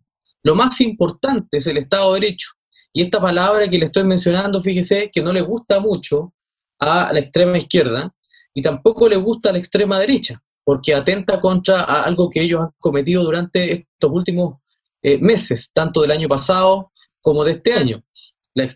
Lo 0.44 0.55
más 0.55 0.81
importante 0.81 1.57
es 1.57 1.66
el 1.66 1.79
Estado 1.79 2.14
de 2.14 2.20
Derecho. 2.20 2.51
Y 2.92 3.03
esta 3.03 3.20
palabra 3.20 3.68
que 3.68 3.79
le 3.79 3.87
estoy 3.87 4.05
mencionando, 4.05 4.62
fíjese 4.62 5.11
que 5.12 5.20
no 5.20 5.33
le 5.33 5.40
gusta 5.40 5.81
mucho 5.81 6.33
a 6.79 7.12
la 7.12 7.18
extrema 7.18 7.59
izquierda 7.59 8.14
y 8.55 8.62
tampoco 8.62 9.09
le 9.09 9.16
gusta 9.16 9.51
a 9.51 9.53
la 9.53 9.59
extrema 9.59 9.99
derecha 9.99 10.40
porque 10.64 10.94
atenta 10.94 11.40
contra 11.40 11.83
algo 11.83 12.31
que 12.31 12.42
ellos 12.42 12.61
han 12.62 12.70
cometido 12.79 13.25
durante 13.25 13.73
estos 13.75 14.11
últimos 14.11 14.59
eh, 15.03 15.18
meses, 15.18 15.70
tanto 15.73 16.03
del 16.03 16.11
año 16.11 16.29
pasado 16.29 16.92
como 17.20 17.44
de 17.44 17.53
este 17.53 17.73
año. 17.73 18.03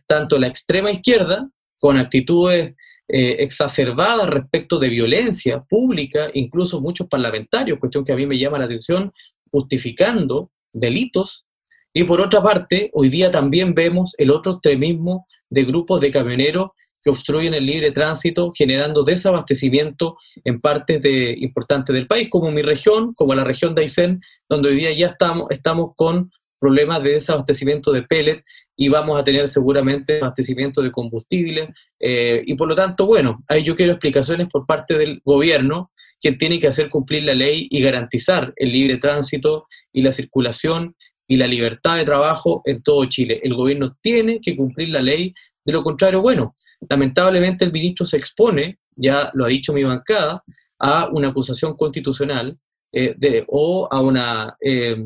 tanto 0.06 0.38
la 0.38 0.46
extrema 0.46 0.90
izquierda, 0.90 1.48
con 1.78 1.98
actitudes 1.98 2.74
eh, 3.08 3.36
exacerbadas 3.40 4.28
respecto 4.28 4.78
de 4.78 4.88
violencia 4.88 5.62
pública, 5.62 6.30
incluso 6.32 6.80
muchos 6.80 7.06
parlamentarios, 7.08 7.78
cuestión 7.78 8.04
que 8.04 8.12
a 8.12 8.16
mí 8.16 8.26
me 8.26 8.38
llama 8.38 8.58
la 8.58 8.64
atención, 8.64 9.12
justificando 9.50 10.50
delitos, 10.72 11.44
y 11.96 12.02
por 12.04 12.20
otra 12.20 12.42
parte, 12.42 12.90
hoy 12.92 13.08
día 13.08 13.30
también 13.30 13.72
vemos 13.72 14.14
el 14.18 14.32
otro 14.32 14.54
extremismo 14.54 15.26
de 15.48 15.62
grupos 15.62 16.00
de 16.00 16.10
camioneros 16.10 16.70
que 17.04 17.10
obstruyen 17.10 17.52
el 17.52 17.66
libre 17.66 17.90
tránsito, 17.90 18.50
generando 18.56 19.04
desabastecimiento 19.04 20.16
en 20.42 20.60
partes 20.60 21.02
de, 21.02 21.34
importantes 21.38 21.94
del 21.94 22.06
país, 22.06 22.28
como 22.30 22.50
mi 22.50 22.62
región, 22.62 23.12
como 23.14 23.34
la 23.34 23.44
región 23.44 23.74
de 23.74 23.82
Aysén, 23.82 24.22
donde 24.48 24.70
hoy 24.70 24.76
día 24.76 24.92
ya 24.92 25.08
estamos, 25.08 25.48
estamos 25.50 25.90
con 25.96 26.30
problemas 26.58 27.02
de 27.02 27.10
desabastecimiento 27.10 27.92
de 27.92 28.02
pellet 28.04 28.42
y 28.74 28.88
vamos 28.88 29.20
a 29.20 29.24
tener 29.24 29.46
seguramente 29.48 30.18
abastecimiento 30.18 30.80
de 30.80 30.90
combustible. 30.90 31.74
Eh, 32.00 32.42
y 32.46 32.54
por 32.54 32.68
lo 32.68 32.74
tanto, 32.74 33.06
bueno, 33.06 33.44
ahí 33.48 33.62
yo 33.62 33.76
quiero 33.76 33.92
explicaciones 33.92 34.48
por 34.50 34.64
parte 34.64 34.96
del 34.96 35.20
gobierno, 35.24 35.90
que 36.22 36.32
tiene 36.32 36.58
que 36.58 36.68
hacer 36.68 36.88
cumplir 36.88 37.24
la 37.24 37.34
ley 37.34 37.68
y 37.70 37.82
garantizar 37.82 38.54
el 38.56 38.72
libre 38.72 38.96
tránsito 38.96 39.66
y 39.92 40.00
la 40.00 40.10
circulación 40.10 40.96
y 41.28 41.36
la 41.36 41.46
libertad 41.46 41.96
de 41.96 42.04
trabajo 42.04 42.62
en 42.64 42.82
todo 42.82 43.04
Chile. 43.04 43.40
El 43.42 43.54
gobierno 43.54 43.96
tiene 44.00 44.40
que 44.40 44.56
cumplir 44.56 44.88
la 44.88 45.02
ley, 45.02 45.34
de 45.66 45.72
lo 45.72 45.82
contrario, 45.82 46.22
bueno, 46.22 46.54
Lamentablemente 46.88 47.64
el 47.64 47.72
ministro 47.72 48.04
se 48.06 48.16
expone, 48.16 48.78
ya 48.96 49.30
lo 49.34 49.44
ha 49.44 49.48
dicho 49.48 49.72
mi 49.72 49.84
bancada, 49.84 50.42
a 50.78 51.08
una 51.10 51.28
acusación 51.28 51.76
constitucional 51.76 52.58
eh, 52.92 53.14
de, 53.16 53.44
o, 53.48 53.88
a 53.90 54.00
una, 54.00 54.56
eh, 54.60 55.04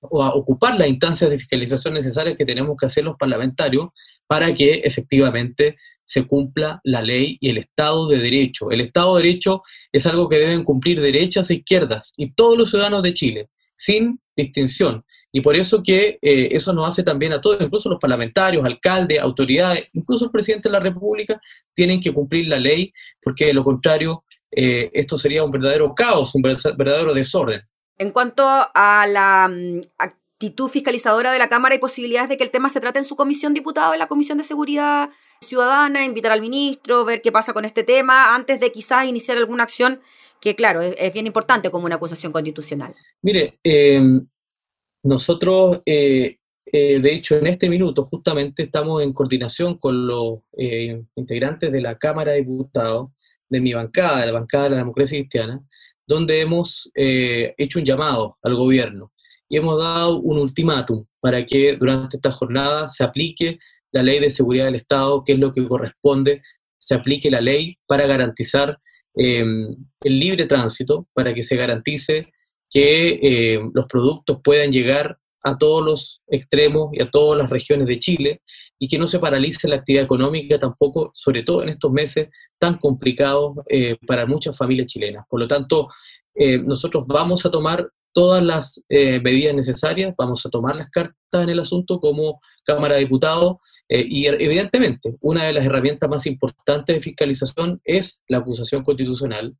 o 0.00 0.22
a 0.22 0.34
ocupar 0.34 0.78
las 0.78 0.88
instancias 0.88 1.30
de 1.30 1.38
fiscalización 1.38 1.94
necesarias 1.94 2.36
que 2.36 2.44
tenemos 2.44 2.76
que 2.78 2.86
hacer 2.86 3.04
los 3.04 3.16
parlamentarios 3.16 3.88
para 4.26 4.54
que 4.54 4.82
efectivamente 4.84 5.76
se 6.04 6.26
cumpla 6.26 6.80
la 6.84 7.02
ley 7.02 7.38
y 7.40 7.50
el 7.50 7.58
Estado 7.58 8.08
de 8.08 8.18
Derecho. 8.18 8.70
El 8.70 8.82
Estado 8.82 9.16
de 9.16 9.22
Derecho 9.22 9.62
es 9.92 10.06
algo 10.06 10.28
que 10.28 10.38
deben 10.38 10.64
cumplir 10.64 11.00
derechas 11.00 11.50
e 11.50 11.54
izquierdas 11.54 12.12
y 12.16 12.32
todos 12.32 12.58
los 12.58 12.70
ciudadanos 12.70 13.02
de 13.02 13.12
Chile, 13.12 13.50
sin 13.76 14.20
distinción. 14.36 15.04
Y 15.32 15.40
por 15.40 15.56
eso 15.56 15.82
que 15.82 16.18
eh, 16.20 16.48
eso 16.52 16.74
nos 16.74 16.86
hace 16.86 17.02
también 17.02 17.32
a 17.32 17.40
todos, 17.40 17.60
incluso 17.60 17.88
los 17.88 17.98
parlamentarios, 17.98 18.64
alcaldes, 18.64 19.18
autoridades, 19.18 19.88
incluso 19.94 20.26
el 20.26 20.30
presidente 20.30 20.68
de 20.68 20.74
la 20.74 20.80
República, 20.80 21.40
tienen 21.74 22.00
que 22.00 22.12
cumplir 22.12 22.48
la 22.48 22.58
ley, 22.58 22.92
porque 23.22 23.46
de 23.46 23.54
lo 23.54 23.64
contrario, 23.64 24.24
eh, 24.50 24.90
esto 24.92 25.16
sería 25.16 25.42
un 25.42 25.50
verdadero 25.50 25.94
caos, 25.94 26.34
un 26.34 26.42
verdadero 26.42 27.14
desorden. 27.14 27.62
En 27.96 28.10
cuanto 28.10 28.44
a 28.46 29.06
la 29.08 29.48
mm, 29.48 29.80
actitud 29.96 30.68
fiscalizadora 30.68 31.32
de 31.32 31.38
la 31.38 31.48
Cámara, 31.48 31.72
¿hay 31.72 31.78
posibilidades 31.78 32.28
de 32.28 32.36
que 32.36 32.44
el 32.44 32.50
tema 32.50 32.68
se 32.68 32.80
trate 32.80 32.98
en 32.98 33.04
su 33.04 33.16
comisión 33.16 33.54
diputado, 33.54 33.94
en 33.94 34.00
la 34.00 34.08
Comisión 34.08 34.36
de 34.36 34.44
Seguridad 34.44 35.08
Ciudadana, 35.40 36.04
invitar 36.04 36.32
al 36.32 36.42
ministro, 36.42 37.06
ver 37.06 37.22
qué 37.22 37.32
pasa 37.32 37.54
con 37.54 37.64
este 37.64 37.84
tema, 37.84 38.34
antes 38.34 38.60
de 38.60 38.70
quizás 38.70 39.06
iniciar 39.06 39.38
alguna 39.38 39.62
acción 39.62 40.00
que, 40.42 40.54
claro, 40.56 40.82
es, 40.82 41.12
bien 41.12 41.26
importante 41.26 41.70
como 41.70 41.86
una 41.86 41.94
acusación 41.94 42.32
constitucional? 42.32 42.94
Mire, 43.22 43.58
eh, 43.64 44.20
nosotros, 45.02 45.80
eh, 45.84 46.38
eh, 46.64 47.00
de 47.00 47.14
hecho, 47.14 47.36
en 47.36 47.48
este 47.48 47.68
minuto 47.68 48.04
justamente 48.04 48.62
estamos 48.64 49.02
en 49.02 49.12
coordinación 49.12 49.78
con 49.78 50.06
los 50.06 50.40
eh, 50.56 51.02
integrantes 51.16 51.72
de 51.72 51.80
la 51.80 51.98
Cámara 51.98 52.32
de 52.32 52.38
Diputados, 52.38 53.10
de 53.48 53.60
mi 53.60 53.72
bancada, 53.72 54.20
de 54.20 54.26
la 54.26 54.32
bancada 54.32 54.64
de 54.64 54.70
la 54.70 54.76
democracia 54.76 55.18
cristiana, 55.18 55.60
donde 56.06 56.40
hemos 56.40 56.90
hecho 56.94 57.78
un 57.78 57.84
llamado 57.84 58.38
al 58.42 58.54
gobierno 58.54 59.12
y 59.48 59.56
hemos 59.56 59.78
dado 59.78 60.18
un 60.20 60.38
ultimátum 60.38 61.04
para 61.20 61.44
que 61.44 61.76
durante 61.76 62.16
esta 62.16 62.32
jornada 62.32 62.88
se 62.88 63.04
aplique 63.04 63.58
la 63.92 64.02
ley 64.02 64.18
de 64.18 64.30
seguridad 64.30 64.64
del 64.64 64.76
Estado, 64.76 65.22
que 65.24 65.34
es 65.34 65.38
lo 65.38 65.52
que 65.52 65.66
corresponde, 65.68 66.42
se 66.78 66.94
aplique 66.94 67.30
la 67.30 67.40
ley 67.40 67.78
para 67.86 68.06
garantizar 68.06 68.78
el 69.14 69.76
libre 70.02 70.46
tránsito, 70.46 71.06
para 71.12 71.34
que 71.34 71.42
se 71.42 71.56
garantice 71.56 72.32
que 72.72 73.20
eh, 73.22 73.60
los 73.74 73.86
productos 73.86 74.38
puedan 74.42 74.72
llegar 74.72 75.18
a 75.44 75.58
todos 75.58 75.84
los 75.84 76.22
extremos 76.26 76.90
y 76.92 77.02
a 77.02 77.10
todas 77.10 77.38
las 77.38 77.50
regiones 77.50 77.86
de 77.86 77.98
Chile 77.98 78.42
y 78.78 78.88
que 78.88 78.98
no 78.98 79.06
se 79.06 79.18
paralice 79.18 79.68
la 79.68 79.76
actividad 79.76 80.04
económica 80.04 80.58
tampoco, 80.58 81.10
sobre 81.14 81.42
todo 81.42 81.62
en 81.62 81.68
estos 81.68 81.92
meses 81.92 82.28
tan 82.58 82.78
complicados 82.78 83.56
eh, 83.68 83.96
para 84.06 84.24
muchas 84.24 84.56
familias 84.56 84.86
chilenas. 84.86 85.24
Por 85.28 85.40
lo 85.40 85.46
tanto, 85.46 85.88
eh, 86.34 86.58
nosotros 86.58 87.06
vamos 87.06 87.44
a 87.44 87.50
tomar 87.50 87.88
todas 88.14 88.42
las 88.42 88.82
medidas 88.90 89.54
necesarias, 89.54 90.14
vamos 90.18 90.44
a 90.44 90.50
tomar 90.50 90.76
las 90.76 90.90
cartas 90.90 91.14
en 91.32 91.48
el 91.48 91.60
asunto 91.60 91.98
como 91.98 92.42
Cámara 92.62 92.96
de 92.96 93.00
Diputados 93.00 93.56
y 93.88 94.26
evidentemente 94.26 95.16
una 95.22 95.44
de 95.44 95.54
las 95.54 95.64
herramientas 95.64 96.10
más 96.10 96.26
importantes 96.26 96.94
de 96.94 97.00
fiscalización 97.00 97.80
es 97.84 98.22
la 98.28 98.38
acusación 98.38 98.82
constitucional 98.82 99.56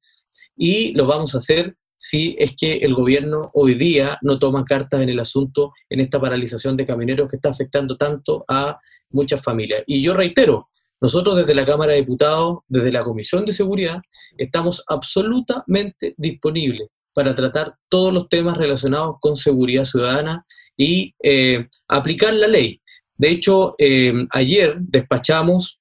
y 0.55 0.93
lo 0.93 1.07
vamos 1.07 1.35
a 1.35 1.39
hacer 1.39 1.77
si 2.05 2.35
es 2.37 2.57
que 2.57 2.79
el 2.79 2.95
gobierno 2.95 3.53
hoy 3.55 3.75
día 3.75 4.19
no 4.23 4.37
toma 4.41 4.65
cartas 4.65 5.01
en 5.03 5.09
el 5.09 5.21
asunto 5.21 5.73
en 5.89 6.01
esta 6.01 6.21
paralización 6.21 6.77
de 6.77 6.85
camioneros 6.85 7.29
que 7.29 7.37
está 7.37 7.51
afectando 7.51 7.97
tanto 7.97 8.45
a 8.49 8.81
muchas 9.11 9.41
familias. 9.41 9.85
Y 9.87 10.03
yo 10.03 10.13
reitero, 10.13 10.69
nosotros 11.01 11.37
desde 11.37 11.55
la 11.55 11.65
Cámara 11.65 11.93
de 11.93 12.01
Diputados, 12.01 12.59
desde 12.67 12.91
la 12.91 13.05
Comisión 13.05 13.45
de 13.45 13.53
Seguridad, 13.53 14.03
estamos 14.37 14.83
absolutamente 14.89 16.15
disponibles 16.17 16.89
para 17.15 17.37
tratar 17.37 17.77
todos 17.89 18.13
los 18.13 18.29
temas 18.29 18.59
relacionados 18.59 19.19
con 19.21 19.37
seguridad 19.37 19.85
ciudadana 19.85 20.45
y 20.77 21.15
eh, 21.23 21.69
aplicar 21.87 22.35
la 22.35 22.49
ley. 22.49 22.83
De 23.17 23.31
hecho, 23.31 23.77
eh, 23.79 24.27
ayer 24.31 24.75
despachamos 24.81 25.79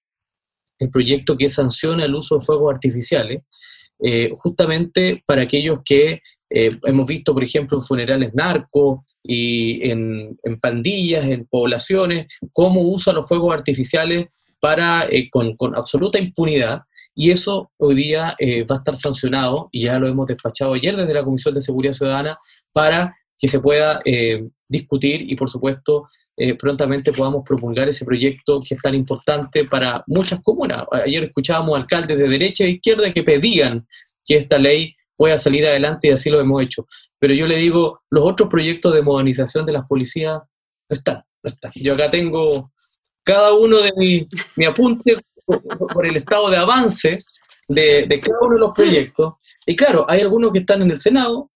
el 0.78 0.92
proyecto 0.92 1.36
que 1.36 1.50
sanciona 1.50 2.06
el 2.06 2.14
uso 2.14 2.38
de 2.38 2.46
fuegos 2.46 2.72
artificiales, 2.72 3.42
eh, 4.04 4.32
justamente 4.34 5.24
para 5.26 5.44
aquellos 5.44 5.80
que 5.86 6.22
eh, 6.50 6.78
hemos 6.84 7.08
visto, 7.08 7.34
por 7.34 7.44
ejemplo, 7.44 7.78
en 7.78 7.84
funerales 7.84 8.34
narcos 8.34 9.02
y 9.24 9.88
en, 9.90 10.38
pandillas, 10.60 11.26
en 11.26 11.46
poblaciones, 11.46 12.28
cómo 12.52 12.82
usan 12.82 13.16
los 13.16 13.28
fuegos 13.28 13.54
artificiales 13.54 14.26
para, 14.60 15.06
eh, 15.10 15.30
con, 15.30 15.56
absoluta 15.76 16.20
impunidad. 16.20 16.82
Y 17.14 17.30
eso 17.30 17.72
hoy 17.78 17.96
día 17.96 18.36
va 18.70 18.76
a 18.76 18.78
estar 18.78 18.96
sancionado, 18.96 19.68
y 19.72 19.84
ya 19.84 20.00
lo 20.00 20.08
hemos 20.08 20.28
despachado 20.28 20.74
ayer 20.74 20.96
desde 20.96 21.14
la 21.14 21.24
Comisión 21.24 21.54
de 21.54 21.62
Seguridad 21.62 21.94
Ciudadana, 21.94 22.40
para 22.72 23.16
que 23.42 23.48
se 23.48 23.60
pueda 23.60 24.00
discutir 24.70 25.30
y, 25.30 25.36
por 25.36 25.50
supuesto, 25.50 26.08
eh, 26.38 26.56
prontamente 26.56 27.12
podamos 27.12 27.44
promulgar 27.46 27.90
ese 27.90 28.06
proyecto 28.06 28.62
que 28.68 28.74
es 28.76 28.82
tan 28.82 28.96
importante 28.96 29.66
para 29.66 30.04
muchas 30.08 30.40
comunas. 30.42 30.86
Ayer 30.92 31.26
escuchábamos 31.26 31.78
alcaldes 31.78 32.18
de 32.18 32.28
derecha 32.28 32.64
e 32.64 32.72
izquierda 32.72 33.14
que 33.14 33.22
pedían 33.22 33.86
que 34.26 34.38
esta 34.38 34.58
ley 34.58 34.96
pueda 35.16 35.38
salir 35.38 35.68
adelante 35.68 36.08
y 36.08 36.12
así 36.12 36.30
lo 36.30 36.40
hemos 36.40 36.64
hecho. 36.64 36.88
Pero 37.20 37.34
yo 37.34 37.46
le 37.46 37.58
digo, 37.58 38.02
los 38.10 38.24
otros 38.24 38.50
proyectos 38.50 38.94
de 38.94 39.02
modernización 39.02 39.66
de 39.66 39.74
las 39.74 39.86
policías 39.86 40.40
no 40.40 40.94
están, 40.96 41.18
no 41.44 41.52
están. 41.52 41.72
Yo 41.76 41.94
acá 41.94 42.10
tengo 42.10 42.72
cada 43.24 43.54
uno 43.54 43.78
de 43.78 43.92
mi, 43.96 44.28
mi 44.56 44.66
apunte 44.66 45.18
por, 45.46 46.08
el 46.08 46.16
estado 46.16 46.50
de 46.50 46.58
avance 46.58 47.24
de 47.68 48.22
cada 48.26 48.40
uno 48.42 48.56
de 48.56 48.60
los 48.62 48.72
proyectos. 48.74 49.34
Y 49.66 49.76
claro, 49.76 50.06
hay 50.10 50.22
algunos 50.22 50.52
que 50.52 50.60
están 50.60 50.82
en 50.82 50.90
el 50.90 50.98
Senado, 50.98 51.51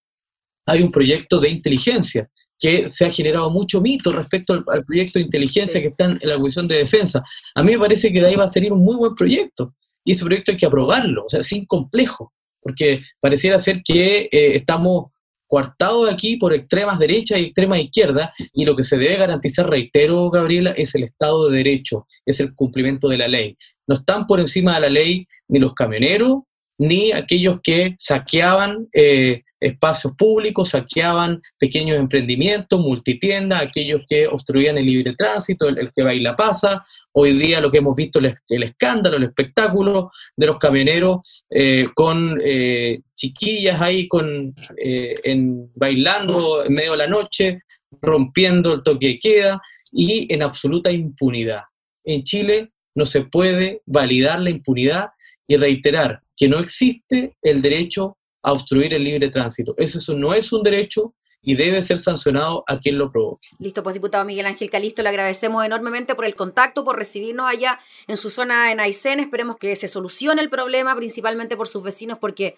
hay 0.65 0.81
un 0.81 0.91
proyecto 0.91 1.39
de 1.39 1.49
inteligencia 1.49 2.29
que 2.59 2.87
se 2.89 3.05
ha 3.05 3.11
generado 3.11 3.49
mucho 3.49 3.81
mito 3.81 4.11
respecto 4.11 4.53
al, 4.53 4.85
proyecto 4.85 5.19
de 5.19 5.25
inteligencia 5.25 5.81
que 5.81 5.87
está 5.87 6.05
en 6.05 6.19
la 6.23 6.35
Comisión 6.35 6.67
de 6.67 6.77
Defensa. 6.77 7.21
A 7.53 7.63
mí 7.63 7.73
me 7.73 7.79
parece 7.79 8.11
que 8.11 8.21
de 8.21 8.27
ahí 8.27 8.35
va 8.35 8.45
a 8.45 8.49
salir 8.49 8.71
un 8.71 8.83
muy 8.83 8.95
buen 8.95 9.13
proyecto 9.13 9.75
y 10.03 10.11
ese 10.11 10.23
proyecto 10.23 10.51
hay 10.51 10.57
que 10.57 10.65
aprobarlo, 10.65 11.25
o 11.25 11.29
sea, 11.29 11.43
sin 11.43 11.65
complejo, 11.65 12.31
porque 12.61 13.01
pareciera 13.19 13.59
ser 13.59 13.81
que 13.83 14.29
eh, 14.31 14.55
estamos 14.55 15.11
coartados 15.47 16.11
aquí 16.11 16.37
por 16.37 16.53
extremas 16.53 16.97
derechas 16.99 17.39
y 17.39 17.45
extremas 17.45 17.79
izquierdas 17.79 18.29
y 18.53 18.65
lo 18.65 18.75
que 18.75 18.83
se 18.83 18.97
debe 18.97 19.17
garantizar, 19.17 19.69
reitero, 19.69 20.29
Gabriela, 20.29 20.71
es 20.71 20.95
el 20.95 21.03
Estado 21.03 21.49
de 21.49 21.57
Derecho, 21.57 22.07
es 22.25 22.39
el 22.39 22.53
cumplimiento 22.55 23.07
de 23.09 23.17
la 23.17 23.27
ley. 23.27 23.57
No 23.87 23.95
están 23.95 24.25
por 24.25 24.39
encima 24.39 24.75
de 24.75 24.81
la 24.81 24.89
ley 24.89 25.27
ni 25.47 25.59
los 25.59 25.73
camioneros, 25.73 26.39
ni 26.77 27.11
aquellos 27.11 27.59
que 27.61 27.95
saqueaban 27.99 28.87
eh, 28.93 29.43
espacios 29.59 30.13
públicos, 30.17 30.69
saqueaban 30.69 31.41
pequeños 31.57 31.97
emprendimientos, 31.97 32.79
multitiendas, 32.79 33.61
aquellos 33.61 34.01
que 34.07 34.27
obstruían 34.27 34.77
el 34.77 34.85
libre 34.85 35.15
tránsito, 35.15 35.67
el, 35.69 35.91
que 35.95 36.03
baila 36.03 36.35
pasa. 36.35 36.85
Hoy 37.13 37.37
día 37.37 37.61
lo 37.61 37.71
que 37.71 37.79
hemos 37.79 37.95
visto, 37.95 38.19
el, 38.19 38.35
el 38.49 38.63
escándalo, 38.63 39.17
el 39.17 39.23
espectáculo 39.23 40.11
de 40.35 40.45
los 40.45 40.57
camioneros 40.57 41.45
eh, 41.49 41.87
con 41.93 42.39
eh, 42.43 43.01
chiquillas 43.15 43.81
ahí 43.81 44.07
con, 44.07 44.53
en, 44.77 45.71
bailando 45.75 46.65
en 46.65 46.73
medio 46.73 46.91
de 46.91 46.97
la 46.97 47.07
noche, 47.07 47.61
rompiendo 48.01 48.73
el 48.73 48.83
toque 48.83 49.07
de 49.07 49.19
queda 49.19 49.61
y 49.91 50.31
en 50.33 50.43
absoluta 50.43 50.91
impunidad. 50.91 51.61
En 52.03 52.23
Chile 52.23 52.71
no 52.95 53.05
se 53.05 53.21
puede 53.21 53.81
validar 53.85 54.39
la 54.39 54.49
impunidad 54.49 55.09
y 55.47 55.57
reiterar 55.57 56.21
que 56.35 56.49
no 56.49 56.59
existe 56.59 57.35
el 57.41 57.61
derecho 57.61 58.17
a 58.45 58.51
obstruir 58.51 58.93
el 58.93 59.03
libre 59.03 59.29
tránsito. 59.29 59.73
Eso 59.75 60.15
no 60.15 60.33
es 60.33 60.53
un 60.53 60.61
derecho 60.61 61.15
y 61.41 61.55
debe 61.55 61.81
ser 61.81 61.97
sancionado 61.97 62.63
a 62.67 62.79
quien 62.79 62.97
lo 62.97 63.11
provoque. 63.11 63.47
Listo, 63.57 63.81
pues 63.81 63.95
diputado 63.95 64.23
Miguel 64.23 64.45
Ángel 64.45 64.69
Calisto, 64.69 65.01
le 65.01 65.09
agradecemos 65.09 65.65
enormemente 65.65 66.13
por 66.13 66.25
el 66.25 66.35
contacto, 66.35 66.83
por 66.83 66.95
recibirnos 66.95 67.49
allá 67.49 67.79
en 68.07 68.17
su 68.17 68.29
zona 68.29 68.71
en 68.71 68.79
Aysén. 68.79 69.19
Esperemos 69.19 69.57
que 69.57 69.75
se 69.75 69.87
solucione 69.87 70.43
el 70.43 70.49
problema, 70.49 70.95
principalmente 70.95 71.57
por 71.57 71.67
sus 71.67 71.83
vecinos, 71.83 72.19
porque 72.19 72.55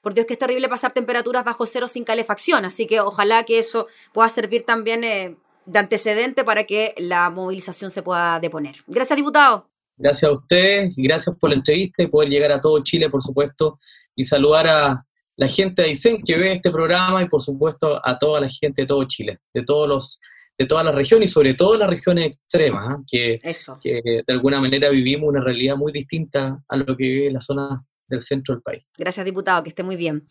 por 0.00 0.14
Dios 0.14 0.26
que 0.26 0.34
es 0.34 0.38
terrible 0.38 0.68
pasar 0.68 0.92
temperaturas 0.92 1.44
bajo 1.44 1.66
cero 1.66 1.86
sin 1.86 2.04
calefacción. 2.04 2.64
Así 2.64 2.86
que 2.86 3.00
ojalá 3.00 3.44
que 3.44 3.58
eso 3.58 3.88
pueda 4.12 4.28
servir 4.30 4.62
también 4.62 5.04
eh, 5.04 5.36
de 5.66 5.78
antecedente 5.78 6.44
para 6.44 6.64
que 6.64 6.94
la 6.96 7.28
movilización 7.28 7.90
se 7.90 8.02
pueda 8.02 8.40
deponer. 8.40 8.76
Gracias, 8.86 9.18
diputado. 9.18 9.68
Gracias 9.98 10.30
a 10.30 10.34
ustedes 10.34 10.96
y 10.96 11.02
gracias 11.02 11.34
por 11.38 11.50
la 11.50 11.56
entrevista 11.56 12.02
y 12.02 12.06
poder 12.06 12.30
llegar 12.30 12.52
a 12.52 12.60
todo 12.60 12.82
Chile, 12.82 13.08
por 13.08 13.22
supuesto, 13.22 13.78
y 14.14 14.24
saludar 14.24 14.66
a 14.66 15.05
la 15.36 15.48
gente 15.48 15.82
de 15.82 15.88
Aysén 15.88 16.22
que 16.22 16.36
ve 16.36 16.52
este 16.52 16.70
programa 16.70 17.22
y, 17.22 17.28
por 17.28 17.42
supuesto, 17.42 18.00
a 18.02 18.18
toda 18.18 18.40
la 18.40 18.48
gente 18.48 18.82
de 18.82 18.86
todo 18.86 19.04
Chile, 19.04 19.38
de 19.52 19.62
todos 19.62 19.88
los 19.88 20.20
de 20.58 20.64
todas 20.64 20.86
las 20.86 20.94
regiones 20.94 21.28
y 21.28 21.32
sobre 21.32 21.52
todo 21.52 21.76
las 21.76 21.88
regiones 21.88 22.28
extremas, 22.28 22.88
¿ah? 22.88 23.02
que, 23.06 23.38
que, 23.82 24.00
de 24.26 24.32
alguna 24.32 24.58
manera 24.58 24.88
vivimos 24.88 25.28
una 25.28 25.42
realidad 25.42 25.76
muy 25.76 25.92
distinta 25.92 26.62
a 26.66 26.76
lo 26.76 26.96
que 26.96 27.04
vive 27.04 27.30
la 27.30 27.42
zona 27.42 27.84
del 28.08 28.22
centro 28.22 28.54
del 28.54 28.62
país. 28.62 28.82
Gracias, 28.96 29.26
diputado, 29.26 29.62
que 29.62 29.68
esté 29.68 29.82
muy 29.82 29.96
bien. 29.96 30.26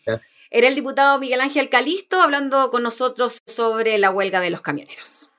Era 0.49 0.67
el 0.67 0.73
diputado 0.73 1.19
Miguel 1.19 1.41
Ángel 1.41 1.69
Calisto 1.69 2.21
hablando 2.21 2.71
con 2.71 2.81
nosotros 2.81 3.37
sobre 3.45 3.97
la 3.99 4.09
huelga 4.09 4.39
de 4.39 4.49
los 4.49 4.61
camioneros. 4.61 5.29